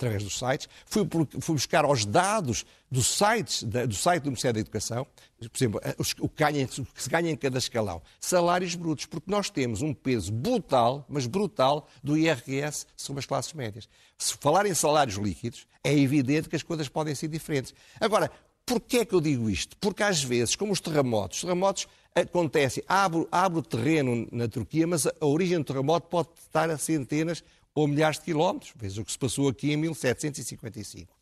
através 0.03 0.25
dos 0.25 0.39
sites, 0.39 0.69
fui, 0.87 1.09
fui 1.41 1.55
buscar 1.55 1.87
os 1.87 2.05
dados 2.05 2.67
dos 2.91 3.07
sites, 3.07 3.63
do 3.63 3.95
site 3.95 4.25
do 4.25 4.31
Ministério 4.31 4.55
da 4.55 4.61
Educação, 4.61 5.07
por 5.39 5.57
exemplo, 5.57 5.81
eh, 5.83 5.95
o 6.21 6.29
que, 6.29 6.45
ganha, 6.45 6.65
o 6.65 6.85
que 6.85 7.03
se 7.03 7.09
ganha 7.09 7.31
em 7.31 7.37
cada 7.37 7.59
escalão, 7.59 8.03
salários 8.21 8.75
brutos, 8.75 9.07
porque 9.07 9.31
nós 9.31 9.49
temos 9.49 9.81
um 9.81 9.95
peso 9.95 10.33
brutal, 10.33 11.07
mas 11.09 11.27
brutal, 11.27 11.89
do 12.03 12.19
IRS 12.19 12.87
sobre 12.97 13.21
as 13.21 13.27
classes 13.27 13.53
médias. 13.53 13.89
Se 14.19 14.35
falar 14.35 14.67
em 14.67 14.75
salários 14.75 15.17
líquidos, 15.17 15.67
é 15.83 15.97
evidente 15.97 16.49
que 16.49 16.57
as 16.57 16.63
coisas 16.63 16.89
podem 16.89 17.15
ser 17.15 17.29
diferentes. 17.29 17.73
Agora, 18.01 18.31
porquê 18.67 18.99
é 18.99 19.05
que 19.05 19.15
eu 19.15 19.21
digo 19.21 19.49
isto? 19.49 19.77
Porque 19.79 20.03
às 20.03 20.23
vezes, 20.23 20.57
como 20.57 20.73
os 20.73 20.81
terremotos, 20.81 21.39
os 21.39 21.43
terremotos 21.45 21.87
acontecem, 22.15 22.85
abre, 22.87 23.27
abre 23.33 23.61
o 23.61 23.63
terreno 23.63 24.29
na 24.31 24.47
Turquia, 24.47 24.87
mas 24.87 25.07
a 25.07 25.13
origem 25.25 25.59
do 25.59 25.65
terremoto 25.65 26.09
pode 26.09 26.29
estar 26.39 26.69
a 26.69 26.77
centenas 26.77 27.43
ou 27.75 27.87
milhares 27.87 28.19
de 28.19 28.25
quilómetros, 28.25 28.73
vezes 28.77 28.99
o 28.99 29.05
que 29.05 29.13
se 29.13 29.19
passou 29.19 29.49
aqui 29.49 29.73
em 29.73 29.77
1755. 29.77 31.15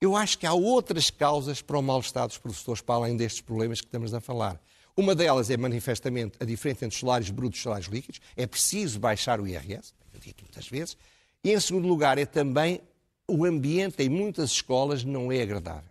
Eu 0.00 0.16
acho 0.16 0.38
que 0.38 0.46
há 0.46 0.52
outras 0.52 1.10
causas 1.10 1.62
para 1.62 1.78
o 1.78 1.82
mal-estar 1.82 2.26
dos 2.26 2.38
professores, 2.38 2.82
para 2.82 2.96
além 2.96 3.16
destes 3.16 3.40
problemas 3.40 3.80
que 3.80 3.86
estamos 3.86 4.12
a 4.12 4.20
falar. 4.20 4.60
Uma 4.96 5.14
delas 5.14 5.50
é 5.50 5.56
manifestamente 5.56 6.36
a 6.40 6.44
diferença 6.44 6.84
entre 6.84 6.94
os 6.94 7.00
salários 7.00 7.30
brutos 7.30 7.58
e 7.58 7.60
os 7.60 7.62
salários 7.62 7.88
líquidos. 7.88 8.20
É 8.36 8.46
preciso 8.46 8.98
baixar 9.00 9.40
o 9.40 9.46
IRS, 9.46 9.92
eu 10.12 10.20
dito 10.20 10.44
muitas 10.44 10.68
vezes. 10.68 10.96
E, 11.42 11.52
em 11.52 11.60
segundo 11.60 11.88
lugar, 11.88 12.18
é 12.18 12.26
também 12.26 12.80
o 13.26 13.44
ambiente 13.44 14.02
em 14.02 14.08
muitas 14.08 14.50
escolas 14.50 15.04
não 15.04 15.32
é 15.32 15.42
agradável. 15.42 15.90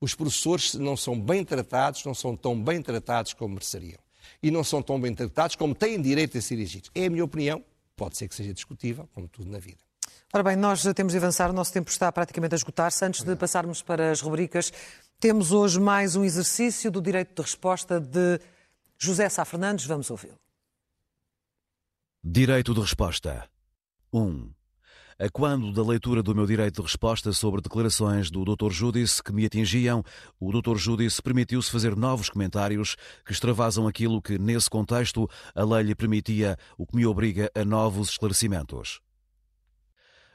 Os 0.00 0.14
professores 0.14 0.74
não 0.74 0.96
são 0.96 1.18
bem 1.18 1.44
tratados, 1.44 2.04
não 2.04 2.14
são 2.14 2.36
tão 2.36 2.60
bem 2.60 2.82
tratados 2.82 3.32
como 3.32 3.54
mereceriam. 3.54 3.98
E 4.42 4.50
não 4.50 4.62
são 4.62 4.82
tão 4.82 5.00
bem 5.00 5.14
tratados 5.14 5.56
como 5.56 5.74
têm 5.74 6.00
direito 6.00 6.36
a 6.36 6.40
ser 6.40 6.54
exigidos. 6.54 6.90
É 6.94 7.06
a 7.06 7.10
minha 7.10 7.24
opinião 7.24 7.64
pode 7.96 8.16
ser 8.16 8.28
que 8.28 8.34
seja 8.34 8.52
discutível, 8.52 9.08
como 9.14 9.28
tudo 9.28 9.50
na 9.50 9.58
vida. 9.58 9.78
Ora 10.32 10.42
bem, 10.42 10.56
nós 10.56 10.82
temos 10.94 11.12
de 11.12 11.18
avançar, 11.18 11.50
o 11.50 11.52
nosso 11.52 11.72
tempo 11.72 11.90
está 11.90 12.12
praticamente 12.12 12.54
a 12.54 12.56
esgotar-se. 12.56 13.04
Antes 13.04 13.22
de 13.22 13.34
passarmos 13.36 13.82
para 13.82 14.10
as 14.10 14.20
rubricas, 14.20 14.72
temos 15.18 15.50
hoje 15.50 15.80
mais 15.80 16.14
um 16.14 16.24
exercício 16.24 16.90
do 16.90 17.00
direito 17.00 17.34
de 17.34 17.42
resposta 17.42 17.98
de 17.98 18.38
José 18.98 19.28
Sá 19.28 19.44
Fernandes. 19.44 19.86
Vamos 19.86 20.10
ouvi-lo. 20.10 20.38
Direito 22.22 22.74
de 22.74 22.80
resposta. 22.80 23.48
1. 24.12 24.20
Um. 24.20 24.50
A 25.18 25.30
quando 25.30 25.72
da 25.72 25.82
leitura 25.82 26.22
do 26.22 26.34
meu 26.34 26.44
direito 26.44 26.76
de 26.76 26.82
resposta 26.82 27.32
sobre 27.32 27.62
declarações 27.62 28.30
do 28.30 28.44
Dr. 28.44 28.70
Júdice 28.70 29.22
que 29.22 29.32
me 29.32 29.46
atingiam, 29.46 30.04
o 30.38 30.52
Dr. 30.52 30.76
Júdice 30.76 31.22
permitiu-se 31.22 31.70
fazer 31.70 31.96
novos 31.96 32.28
comentários 32.28 32.96
que 33.24 33.32
extravasam 33.32 33.88
aquilo 33.88 34.20
que, 34.20 34.38
nesse 34.38 34.68
contexto, 34.68 35.26
a 35.54 35.64
lei 35.64 35.84
lhe 35.84 35.94
permitia, 35.94 36.58
o 36.76 36.86
que 36.86 36.94
me 36.94 37.06
obriga 37.06 37.50
a 37.54 37.64
novos 37.64 38.10
esclarecimentos. 38.10 39.00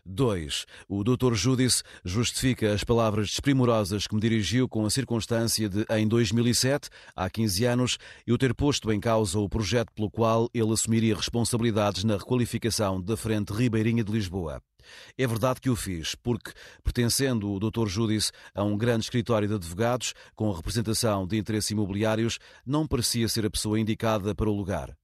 2. 0.03 0.65
O 0.89 1.03
Dr. 1.03 1.35
Júdice 1.35 1.83
justifica 2.03 2.73
as 2.73 2.83
palavras 2.83 3.27
desprimorosas 3.27 4.07
que 4.07 4.15
me 4.15 4.21
dirigiu 4.21 4.67
com 4.67 4.83
a 4.83 4.89
circunstância 4.89 5.69
de, 5.69 5.85
em 5.91 6.07
2007, 6.07 6.89
há 7.15 7.29
15 7.29 7.65
anos, 7.65 7.97
eu 8.25 8.35
ter 8.35 8.55
posto 8.55 8.91
em 8.91 8.99
causa 8.99 9.37
o 9.37 9.47
projeto 9.47 9.91
pelo 9.93 10.09
qual 10.09 10.49
ele 10.55 10.73
assumiria 10.73 11.15
responsabilidades 11.15 12.03
na 12.03 12.17
requalificação 12.17 12.99
da 12.99 13.15
Frente 13.15 13.53
Ribeirinha 13.53 14.03
de 14.03 14.11
Lisboa. 14.11 14.59
É 15.17 15.27
verdade 15.27 15.61
que 15.61 15.69
o 15.69 15.75
fiz, 15.75 16.15
porque, 16.15 16.51
pertencendo 16.83 17.51
o 17.51 17.59
Dr. 17.59 17.87
Júdice 17.87 18.31
a 18.53 18.63
um 18.63 18.77
grande 18.77 19.05
escritório 19.05 19.47
de 19.47 19.55
advogados 19.55 20.13
com 20.35 20.51
representação 20.51 21.25
de 21.25 21.37
interesses 21.37 21.71
imobiliários, 21.71 22.39
não 22.65 22.87
parecia 22.87 23.27
ser 23.27 23.45
a 23.45 23.49
pessoa 23.49 23.79
indicada 23.79 24.33
para 24.35 24.49
o 24.49 24.55
lugar. 24.55 24.95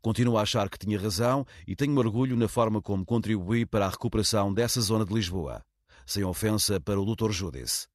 Continuo 0.00 0.38
a 0.38 0.42
achar 0.42 0.68
que 0.68 0.78
tinha 0.78 1.00
razão 1.00 1.46
e 1.66 1.74
tenho 1.74 1.96
orgulho 1.96 2.36
na 2.36 2.48
forma 2.48 2.82
como 2.82 3.04
contribuí 3.04 3.64
para 3.64 3.86
a 3.86 3.90
recuperação 3.90 4.52
dessa 4.52 4.80
zona 4.80 5.04
de 5.04 5.14
Lisboa. 5.14 5.62
Sem 6.06 6.22
ofensa 6.24 6.80
para 6.80 7.00
o 7.00 7.14
Dr. 7.14 7.30
Judice. 7.30 7.93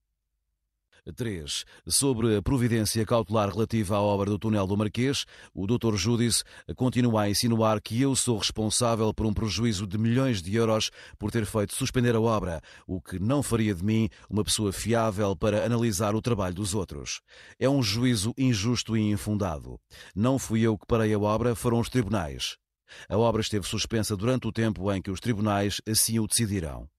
3. 1.13 1.65
Sobre 1.87 2.35
a 2.35 2.41
providência 2.41 3.05
cautelar 3.05 3.49
relativa 3.49 3.95
à 3.95 4.01
obra 4.01 4.29
do 4.29 4.39
túnel 4.39 4.67
do 4.67 4.77
Marquês, 4.77 5.25
o 5.53 5.65
Dr. 5.65 5.95
Júdice 5.95 6.43
continua 6.75 7.23
a 7.23 7.29
insinuar 7.29 7.81
que 7.81 8.01
eu 8.01 8.15
sou 8.15 8.37
responsável 8.37 9.13
por 9.13 9.25
um 9.25 9.33
prejuízo 9.33 9.85
de 9.85 9.97
milhões 9.97 10.41
de 10.41 10.55
euros 10.55 10.91
por 11.17 11.31
ter 11.31 11.45
feito 11.45 11.75
suspender 11.75 12.15
a 12.15 12.21
obra, 12.21 12.61
o 12.87 13.01
que 13.01 13.19
não 13.19 13.41
faria 13.41 13.73
de 13.73 13.83
mim 13.83 14.09
uma 14.29 14.43
pessoa 14.43 14.71
fiável 14.71 15.35
para 15.35 15.65
analisar 15.65 16.15
o 16.15 16.21
trabalho 16.21 16.55
dos 16.55 16.73
outros. 16.73 17.21
É 17.59 17.69
um 17.69 17.81
juízo 17.81 18.33
injusto 18.37 18.95
e 18.95 19.11
infundado. 19.11 19.79
Não 20.15 20.37
fui 20.39 20.61
eu 20.61 20.77
que 20.77 20.85
parei 20.85 21.13
a 21.13 21.19
obra, 21.19 21.55
foram 21.55 21.79
os 21.79 21.89
tribunais. 21.89 22.57
A 23.07 23.17
obra 23.17 23.41
esteve 23.41 23.67
suspensa 23.67 24.15
durante 24.15 24.47
o 24.47 24.51
tempo 24.51 24.91
em 24.91 25.01
que 25.01 25.11
os 25.11 25.19
tribunais 25.19 25.81
assim 25.87 26.19
o 26.19 26.27
decidiram. 26.27 26.89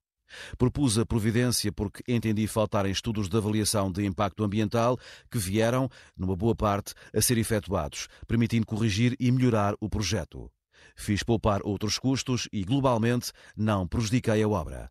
Propus 0.56 0.98
a 0.98 1.06
providência 1.06 1.72
porque 1.72 2.02
entendi 2.06 2.46
faltarem 2.46 2.92
estudos 2.92 3.28
de 3.28 3.36
avaliação 3.36 3.90
de 3.90 4.04
impacto 4.04 4.44
ambiental 4.44 4.98
que 5.30 5.38
vieram, 5.38 5.88
numa 6.16 6.36
boa 6.36 6.54
parte, 6.54 6.94
a 7.14 7.20
ser 7.20 7.38
efetuados, 7.38 8.08
permitindo 8.26 8.66
corrigir 8.66 9.16
e 9.18 9.30
melhorar 9.30 9.74
o 9.80 9.88
projeto. 9.88 10.50
Fiz 10.96 11.22
poupar 11.22 11.60
outros 11.64 11.98
custos 11.98 12.48
e, 12.52 12.64
globalmente, 12.64 13.32
não 13.56 13.86
prejudiquei 13.86 14.42
a 14.42 14.48
obra. 14.48 14.90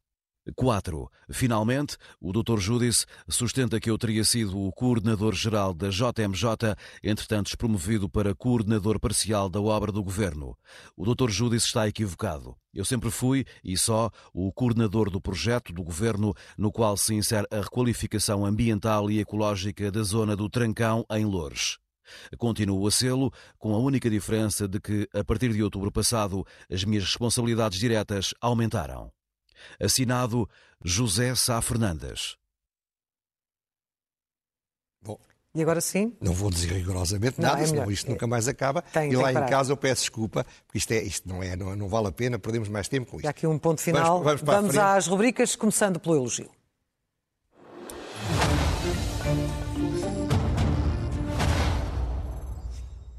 4. 0.56 1.10
Finalmente, 1.30 1.98
o 2.20 2.32
Dr. 2.32 2.60
Judice 2.60 3.06
sustenta 3.28 3.80
que 3.80 3.90
eu 3.90 3.98
teria 3.98 4.24
sido 4.24 4.60
o 4.60 4.72
coordenador-geral 4.72 5.74
da 5.74 5.90
JMJ, 5.90 6.76
entretanto 7.04 7.58
promovido 7.58 8.10
para 8.10 8.36
coordenador 8.36 9.00
parcial 9.00 9.50
da 9.50 9.62
obra 9.62 9.92
do 9.92 10.04
governo. 10.04 10.58
O 10.96 11.06
Dr. 11.06 11.30
Judice 11.30 11.68
está 11.68 11.88
equivocado. 11.88 12.56
Eu 12.74 12.86
sempre 12.86 13.10
fui, 13.10 13.46
e 13.64 13.78
só, 13.78 14.12
o 14.34 14.52
coordenador 14.52 15.10
do 15.10 15.20
projeto 15.20 15.74
do 15.74 15.84
governo 15.84 16.34
no 16.58 16.72
qual 16.72 16.96
se 16.96 17.14
insere 17.14 17.48
a 17.52 17.62
requalificação 17.62 18.46
ambiental 18.46 19.10
e 19.10 19.20
ecológica 19.20 19.92
da 19.92 20.04
zona 20.04 20.36
do 20.36 20.50
Trancão, 20.50 21.06
em 21.12 21.26
Loures. 21.26 21.78
Continuo 22.38 22.88
a 22.88 22.92
sê-lo, 22.92 23.32
com 23.58 23.74
a 23.74 23.78
única 23.78 24.10
diferença 24.10 24.68
de 24.68 24.80
que, 24.80 25.08
a 25.14 25.24
partir 25.24 25.54
de 25.54 25.64
outubro 25.64 25.92
passado, 25.92 26.46
as 26.72 26.84
minhas 26.84 27.04
responsabilidades 27.04 27.80
diretas 27.80 28.34
aumentaram. 28.42 29.12
Assinado 29.80 30.48
José 30.84 31.34
Sá 31.36 31.62
Fernandes. 31.62 32.38
Bom. 35.02 35.20
E 35.54 35.62
agora 35.62 35.82
sim? 35.82 36.16
Não 36.22 36.34
vou 36.34 36.50
dizer 36.50 36.72
rigorosamente 36.72 37.42
não, 37.42 37.50
nada, 37.50 37.62
é 37.62 37.66
senão 37.66 37.90
isto 37.90 38.10
nunca 38.10 38.28
mais 38.28 38.48
acaba. 38.48 38.82
Tem, 38.82 39.12
e 39.12 39.16
lá 39.16 39.32
em 39.32 39.46
casa 39.48 39.72
eu 39.72 39.78
peço 39.78 40.02
desculpa, 40.02 40.46
porque 40.66 40.78
isto, 40.78 40.92
é, 40.92 41.02
isto 41.02 41.28
não, 41.28 41.42
é, 41.42 41.56
não, 41.56 41.76
não, 41.76 41.88
vale 41.90 42.08
a 42.08 42.12
pena, 42.12 42.38
perdemos 42.38 42.70
mais 42.70 42.88
tempo 42.88 43.10
com 43.10 43.18
isto. 43.18 43.24
Já 43.24 43.32
aqui 43.32 43.48
um 43.48 43.58
ponto 43.58 43.82
final. 43.82 44.24
Vamos, 44.24 44.42
vamos, 44.42 44.74
vamos 44.74 44.78
às 44.78 45.08
rubricas, 45.08 45.56
começando 45.56 46.00
pelo 46.00 46.16
elogio. 46.16 46.50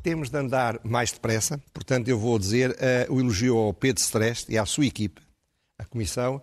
Temos 0.03 0.31
de 0.31 0.39
andar 0.39 0.81
mais 0.83 1.13
depressa, 1.13 1.61
portanto 1.75 2.09
eu 2.09 2.19
vou 2.19 2.39
dizer 2.39 2.71
uh, 2.71 3.13
o 3.13 3.21
elogio 3.21 3.59
ao 3.59 3.75
Pedro 3.75 4.01
Streste 4.01 4.51
e 4.51 4.57
à 4.57 4.65
sua 4.65 4.87
equipe, 4.87 5.21
Comissão, 5.91 6.43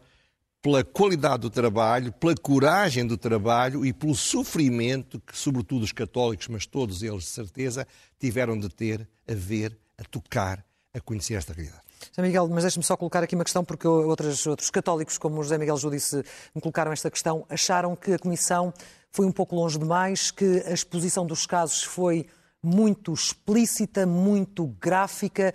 pela 0.62 0.84
qualidade 0.84 1.42
do 1.42 1.50
trabalho, 1.50 2.12
pela 2.12 2.36
coragem 2.36 3.06
do 3.06 3.18
trabalho 3.18 3.86
e 3.86 3.94
pelo 3.94 4.16
sofrimento 4.16 5.20
que, 5.20 5.38
sobretudo 5.38 5.84
os 5.84 5.92
católicos, 5.92 6.48
mas 6.48 6.66
todos 6.66 7.02
eles 7.04 7.24
de 7.24 7.30
certeza, 7.30 7.88
tiveram 8.20 8.60
de 8.60 8.68
ter 8.70 9.08
a 9.28 9.34
ver, 9.34 9.78
a 9.98 10.04
tocar, 10.04 10.66
a 10.94 11.00
conhecer 11.00 11.36
esta 11.36 11.54
realidade. 11.54 11.84
José 12.10 12.22
Miguel, 12.22 12.48
mas 12.50 12.64
deixe-me 12.64 12.84
só 12.84 12.96
colocar 12.96 13.24
aqui 13.24 13.36
uma 13.36 13.44
questão, 13.44 13.64
porque 13.64 13.88
outros, 13.88 14.46
outros 14.46 14.70
católicos, 14.70 15.18
como 15.18 15.40
o 15.40 15.44
José 15.44 15.58
Miguel 15.58 15.78
Judice, 15.78 16.24
me 16.54 16.62
colocaram 16.62 16.92
esta 16.92 17.10
questão, 17.10 17.46
acharam 17.50 17.96
que 17.96 18.14
a 18.14 18.20
Comissão 18.20 18.74
foi 19.12 19.26
um 19.26 19.32
pouco 19.32 19.56
longe 19.56 19.80
demais, 19.80 20.32
que 20.32 20.64
a 20.66 20.74
exposição 20.74 21.26
dos 21.26 21.46
casos 21.46 21.84
foi 21.84 22.28
muito 22.62 23.14
explícita, 23.14 24.06
muito 24.06 24.68
gráfica. 24.80 25.54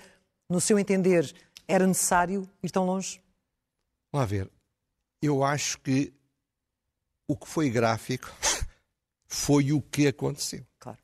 No 0.49 0.61
seu 0.61 0.79
entender, 0.79 1.33
era 1.69 1.87
necessário 1.87 2.49
ir 2.63 2.71
tão 2.71 2.85
longe? 2.85 3.21
Vamos 4.13 4.31
ver. 4.31 4.51
Eu 5.21 5.43
acho 5.43 5.79
que 5.81 6.13
o 7.27 7.37
que 7.37 7.49
foi 7.49 7.71
gráfico 7.71 8.29
foi 9.27 9.73
o 9.73 9.81
que 9.81 10.07
aconteceu. 10.07 10.67
Claro. 10.79 10.99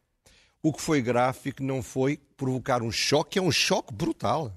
O 0.62 0.72
que 0.72 0.82
foi 0.82 1.00
gráfico 1.00 1.62
não 1.62 1.82
foi 1.82 2.18
provocar 2.36 2.82
um 2.82 2.92
choque, 2.92 3.38
é 3.38 3.42
um 3.42 3.50
choque 3.50 3.94
brutal. 3.94 4.52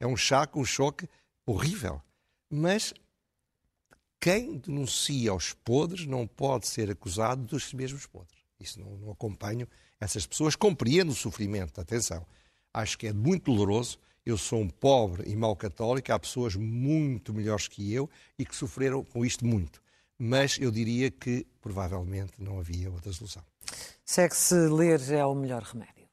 É 0.00 0.06
um 0.06 0.16
choque, 0.16 0.58
um 0.58 0.64
choque 0.64 1.08
horrível. 1.46 2.02
Mas 2.50 2.92
quem 4.20 4.58
denuncia 4.58 5.32
os 5.34 5.52
podres 5.52 6.06
não 6.06 6.26
pode 6.26 6.66
ser 6.66 6.90
acusado 6.90 7.42
dos 7.44 7.72
mesmos 7.72 8.06
podres. 8.06 8.38
Isso 8.58 8.80
não, 8.80 8.96
não 8.96 9.10
acompanho 9.12 9.68
essas 10.00 10.26
pessoas. 10.26 10.56
Compreendo 10.56 11.12
o 11.12 11.14
sofrimento, 11.14 11.80
atenção. 11.80 12.26
Acho 12.72 12.98
que 12.98 13.06
é 13.06 13.12
muito 13.12 13.52
doloroso 13.52 13.98
eu 14.24 14.38
sou 14.38 14.60
um 14.60 14.68
pobre 14.68 15.30
e 15.30 15.36
mau 15.36 15.54
católico, 15.54 16.12
há 16.12 16.18
pessoas 16.18 16.56
muito 16.56 17.34
melhores 17.34 17.68
que 17.68 17.92
eu 17.92 18.08
e 18.38 18.44
que 18.44 18.56
sofreram 18.56 19.04
com 19.04 19.24
isto 19.24 19.44
muito. 19.46 19.82
Mas 20.18 20.58
eu 20.58 20.70
diria 20.70 21.10
que 21.10 21.46
provavelmente 21.60 22.32
não 22.38 22.58
havia 22.58 22.90
outra 22.90 23.12
solução. 23.12 23.42
Segue-se 24.04 24.54
ler 24.54 25.00
é 25.10 25.24
o 25.26 25.34
melhor 25.34 25.62
remédio. 25.62 26.04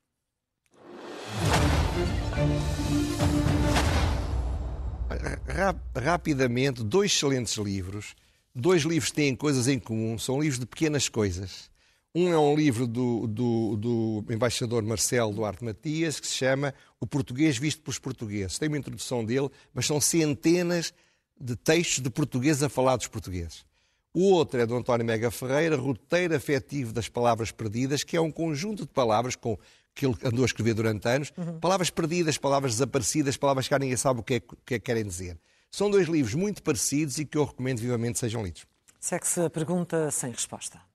Rapidamente, 5.96 6.84
dois 6.84 7.12
excelentes 7.12 7.56
livros. 7.58 8.16
Dois 8.54 8.84
livros 8.84 9.12
têm 9.12 9.34
coisas 9.36 9.68
em 9.70 9.80
comum, 9.80 10.18
são 10.18 10.42
livros 10.42 10.60
de 10.60 10.66
pequenas 10.66 11.08
coisas. 11.08 11.71
Um 12.14 12.34
é 12.34 12.38
um 12.38 12.56
livro 12.56 12.86
do, 12.86 13.26
do, 13.26 13.78
do, 13.78 14.26
embaixador 14.34 14.84
Marcelo 14.84 15.34
Duarte 15.34 15.64
Matias, 15.64 16.20
que 16.20 16.28
se 16.28 16.36
chama 16.36 16.74
O 17.00 17.08
Português 17.08 17.58
Visto 17.58 17.82
pelos 17.82 18.00
Portugueses. 18.00 18.60
Tem 18.60 18.68
uma 18.68 18.78
introdução 18.78 19.24
dele, 19.24 19.50
mas 19.74 19.86
são 19.86 20.02
centenas 20.02 20.94
de 21.40 21.56
textos 21.56 22.04
de 22.04 22.10
portugueses 22.10 22.64
a 22.64 22.70
falar 22.70 22.98
dos 22.98 23.08
portugueses. 23.08 23.66
O 24.14 24.30
outro 24.30 24.60
é 24.60 24.66
do 24.66 24.76
António 24.76 25.06
Mega 25.06 25.32
Ferreira, 25.32 25.78
Roteiro 25.78 26.36
Afetivo 26.36 26.92
das 26.92 27.08
Palavras 27.08 27.50
Perdidas, 27.50 28.04
que 28.04 28.18
é 28.18 28.22
um 28.22 28.30
conjunto 28.30 28.82
de 28.82 28.92
palavras 28.92 29.38
com, 29.38 29.58
que 29.96 30.06
ele 30.06 30.16
andou 30.26 30.44
a 30.44 30.46
escrever 30.46 30.74
durante 30.74 31.08
anos. 31.08 31.32
Uhum. 31.38 31.60
Palavras 31.62 31.90
perdidas, 31.90 32.38
palavras 32.38 32.74
desaparecidas, 32.74 33.38
palavras 33.38 33.70
que 33.70 33.80
ninguém 33.80 33.96
sabe 33.96 34.20
o 34.20 34.24
que, 34.24 34.34
é, 34.34 34.38
o 34.38 34.58
que 34.66 34.76
é 34.76 34.80
que 34.80 34.86
querem 34.86 35.06
dizer. 35.06 35.40
São 35.72 35.90
dois 35.90 36.10
livros 36.10 36.36
muito 36.36 36.62
parecidos 36.62 37.18
e 37.20 37.26
que 37.26 37.38
eu 37.38 37.46
recomendo 37.46 37.80
vivamente 37.80 38.20
sejam 38.20 38.44
lidos. 38.44 38.66
Segue-se 39.00 39.40
a 39.40 39.50
pergunta 39.50 40.12
sem 40.12 40.30
resposta. 40.30 40.91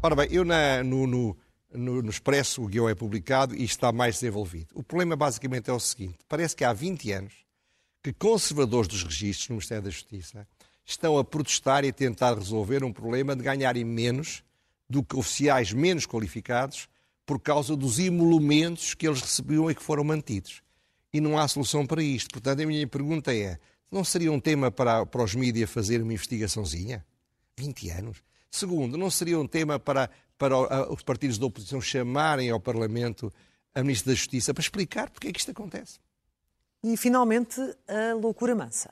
Ora 0.00 0.14
bem, 0.14 0.28
eu 0.30 0.44
na, 0.44 0.84
no, 0.84 1.08
no, 1.08 1.36
no, 1.74 2.02
no 2.02 2.10
Expresso, 2.10 2.62
o 2.62 2.68
guião 2.68 2.88
é 2.88 2.94
publicado 2.94 3.56
e 3.56 3.64
está 3.64 3.90
mais 3.90 4.14
desenvolvido. 4.14 4.68
O 4.72 4.82
problema 4.82 5.16
basicamente 5.16 5.68
é 5.68 5.72
o 5.72 5.80
seguinte: 5.80 6.18
parece 6.28 6.54
que 6.54 6.64
há 6.64 6.72
20 6.72 7.10
anos 7.10 7.34
que 8.00 8.12
conservadores 8.12 8.86
dos 8.86 9.02
registros 9.02 9.48
no 9.48 9.54
Ministério 9.56 9.82
da 9.82 9.90
Justiça 9.90 10.46
estão 10.86 11.18
a 11.18 11.24
protestar 11.24 11.84
e 11.84 11.88
a 11.88 11.92
tentar 11.92 12.38
resolver 12.38 12.84
um 12.84 12.92
problema 12.92 13.34
de 13.34 13.42
ganharem 13.42 13.84
menos 13.84 14.44
do 14.88 15.02
que 15.02 15.16
oficiais 15.16 15.72
menos 15.72 16.06
qualificados 16.06 16.88
por 17.26 17.40
causa 17.40 17.76
dos 17.76 17.98
emolumentos 17.98 18.94
que 18.94 19.06
eles 19.06 19.20
recebiam 19.20 19.68
e 19.68 19.74
que 19.74 19.82
foram 19.82 20.04
mantidos. 20.04 20.62
E 21.12 21.20
não 21.20 21.36
há 21.36 21.48
solução 21.48 21.84
para 21.84 22.02
isto. 22.02 22.30
Portanto, 22.30 22.62
a 22.62 22.66
minha 22.66 22.86
pergunta 22.86 23.34
é: 23.34 23.58
não 23.90 24.04
seria 24.04 24.30
um 24.30 24.38
tema 24.38 24.70
para, 24.70 25.04
para 25.04 25.24
os 25.24 25.34
mídias 25.34 25.68
fazer 25.68 26.00
uma 26.00 26.12
investigaçãozinha? 26.12 27.04
20 27.56 27.90
anos. 27.90 28.28
Segundo, 28.50 28.96
não 28.96 29.10
seria 29.10 29.38
um 29.38 29.46
tema 29.46 29.78
para, 29.78 30.10
para 30.36 30.92
os 30.92 31.02
partidos 31.02 31.38
da 31.38 31.46
oposição 31.46 31.80
chamarem 31.80 32.50
ao 32.50 32.60
Parlamento 32.60 33.32
a 33.74 33.82
Ministra 33.82 34.12
da 34.12 34.16
Justiça 34.16 34.54
para 34.54 34.62
explicar 34.62 35.10
porque 35.10 35.28
é 35.28 35.32
que 35.32 35.38
isto 35.38 35.50
acontece. 35.50 35.98
E, 36.82 36.96
finalmente, 36.96 37.60
a 37.86 38.14
loucura 38.14 38.54
mansa. 38.54 38.90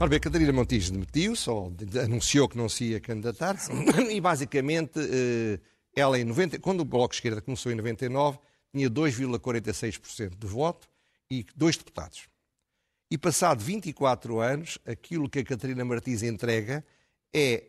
Ora 0.00 0.10
bem, 0.10 0.20
Catarina 0.20 0.52
Montijo 0.52 0.92
demitiu-se, 0.92 1.50
ou 1.50 1.74
anunciou 2.04 2.48
que 2.48 2.56
não 2.56 2.68
se 2.68 2.84
ia 2.84 3.00
candidatar, 3.00 3.56
e 4.10 4.20
basicamente 4.20 4.92
eh, 5.00 5.58
ela, 5.94 6.18
em 6.18 6.24
90, 6.24 6.60
quando 6.60 6.80
o 6.82 6.84
Bloco 6.84 7.08
de 7.08 7.16
Esquerda 7.16 7.40
começou 7.40 7.72
em 7.72 7.74
99, 7.74 8.38
tinha 8.72 8.88
2,46% 8.88 10.36
do 10.36 10.46
voto 10.46 10.88
e 11.28 11.44
dois 11.56 11.76
deputados. 11.76 12.28
E 13.10 13.16
passado 13.16 13.62
24 13.62 14.38
anos, 14.38 14.78
aquilo 14.86 15.28
que 15.28 15.38
a 15.38 15.44
Catarina 15.44 15.84
Martins 15.84 16.22
entrega 16.22 16.84
é 17.32 17.64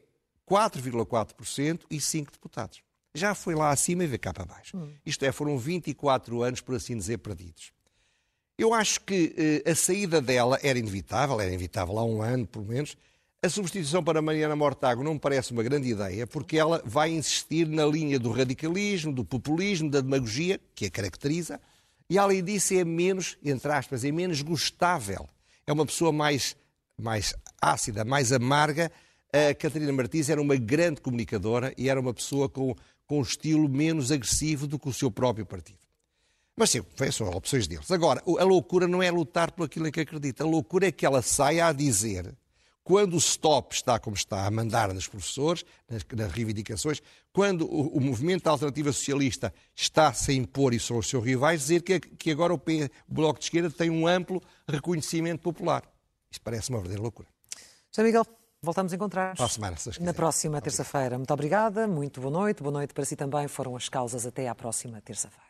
4,4% 0.50 1.82
e 1.90 2.02
5 2.02 2.32
deputados. 2.32 2.82
Já 3.14 3.34
foi 3.34 3.56
lá 3.56 3.72
acima 3.72 4.04
e 4.04 4.08
vê 4.08 4.18
cá 4.18 4.34
para 4.34 4.46
baixo. 4.46 4.78
Hum. 4.78 4.92
Isto 5.06 5.26
é, 5.26 5.32
foram 5.32 5.58
24 5.58 6.42
anos, 6.44 6.62
por 6.62 6.76
assim 6.76 6.98
dizer, 6.98 7.18
perdidos. 7.20 7.72
Eu 8.58 8.74
acho 8.74 9.00
que 9.02 9.64
eh, 9.66 9.72
a 9.72 9.74
saída 9.74 10.22
dela 10.22 10.60
era 10.62 10.78
inevitável, 10.78 11.40
era 11.40 11.48
inevitável 11.48 11.98
há 11.98 12.04
um 12.04 12.22
ano, 12.22 12.46
pelo 12.46 12.66
menos. 12.66 12.98
A 13.42 13.48
substituição 13.48 14.04
para 14.04 14.22
Mariana 14.22 14.54
Mortágua 14.54 15.02
não 15.02 15.14
me 15.14 15.20
parece 15.20 15.54
uma 15.54 15.64
grande 15.64 15.88
ideia, 15.88 16.28
porque 16.28 16.58
ela 16.58 16.84
vai 16.86 17.10
insistir 17.10 17.66
na 17.66 17.86
linha 17.86 18.20
do 18.20 18.32
radicalismo, 18.32 19.14
do 19.14 19.24
populismo, 19.24 19.90
da 19.90 20.02
demagogia, 20.02 20.60
que 20.76 20.86
a 20.86 20.92
caracteriza, 20.92 21.62
e 22.10 22.18
além 22.18 22.44
disso 22.44 22.74
é 22.74 22.84
menos, 22.84 23.38
entre 23.44 23.72
aspas, 23.72 24.04
é 24.04 24.12
menos 24.12 24.42
gostável. 24.42 25.30
É 25.68 25.72
uma 25.72 25.86
pessoa 25.86 26.12
mais, 26.12 26.56
mais 26.98 27.36
ácida, 27.62 28.04
mais 28.04 28.32
amarga. 28.32 28.92
A 29.32 29.54
Catarina 29.54 29.94
Martins 29.94 30.28
era 30.30 30.42
uma 30.42 30.56
grande 30.56 31.02
comunicadora 31.02 31.74
e 31.78 31.88
era 31.88 32.00
uma 32.00 32.14
pessoa 32.14 32.50
com, 32.50 32.76
com 33.06 33.20
um 33.20 33.22
estilo 33.22 33.70
menos 33.70 34.12
agressivo 34.12 34.66
do 34.66 34.80
que 34.80 34.90
o 34.90 34.94
seu 34.94 35.12
próprio 35.12 35.46
partido. 35.46 35.78
Mas 36.58 36.72
sim, 36.72 36.82
são 37.14 37.30
opções 37.30 37.68
deles. 37.68 37.90
Agora, 37.92 38.22
a 38.26 38.44
loucura 38.44 38.88
não 38.88 39.02
é 39.02 39.10
lutar 39.12 39.52
por 39.52 39.66
aquilo 39.66 39.88
em 39.88 39.92
que 39.92 40.02
acredita. 40.02 40.44
A 40.44 40.48
loucura 40.48 40.88
é 40.88 40.92
que 40.92 41.06
ela 41.06 41.22
saia 41.22 41.68
a 41.68 41.72
dizer 41.72 42.36
quando 42.90 43.14
o 43.14 43.22
STOP 43.22 43.76
está 43.76 44.00
como 44.00 44.16
está 44.16 44.48
a 44.48 44.50
mandar 44.50 44.92
nos 44.92 45.08
professores, 45.08 45.64
nas, 45.88 46.04
nas 46.12 46.32
reivindicações, 46.32 47.04
quando 47.32 47.68
o, 47.68 47.98
o, 47.98 48.02
movimento 48.02 48.46
da 48.46 48.50
alternativa 48.50 48.92
socialista 48.92 49.54
está 49.76 50.12
-se 50.12 50.34
impor 50.34 50.74
e 50.74 50.80
são 50.80 50.98
os 50.98 51.08
seus 51.08 51.24
rivais, 51.24 51.62
dizer 51.62 51.84
que, 51.84 52.00
que 52.00 52.32
agora 52.32 52.52
o, 52.52 52.58
P, 52.58 52.90
o 53.08 53.14
Bloco 53.14 53.38
de 53.38 53.46
Esquerda 53.46 53.70
tem 53.70 53.92
um 53.92 54.08
amplo 54.08 54.42
reconhecimento 54.68 55.40
popular. 55.40 55.84
Isso 56.32 56.42
parece 56.42 56.72
uma 56.72 56.80
verdadeira 56.80 57.04
loucura. 57.04 57.28
Sr. 57.92 58.06
Miguel, 58.06 58.26
voltamos 58.60 58.92
a 58.92 58.96
encontrar-nos. 58.96 59.38
Para 59.38 59.46
a 59.46 59.50
semana, 59.50 59.78
se 59.78 60.02
Na 60.02 60.12
próxima 60.16 60.60
terça-feira. 60.60 61.16
Muito 61.16 61.32
obrigada, 61.32 61.88
muito 61.88 62.20
boa 62.20 62.34
noite. 62.34 62.64
Boa 62.64 62.74
noite 62.74 62.92
para 62.92 63.06
si 63.06 63.16
também. 63.16 63.48
Foram 63.48 63.76
as 63.76 63.88
causas. 63.88 64.26
Até 64.26 64.48
à 64.48 64.56
próxima 64.56 65.00
terça-feira. 65.00 65.48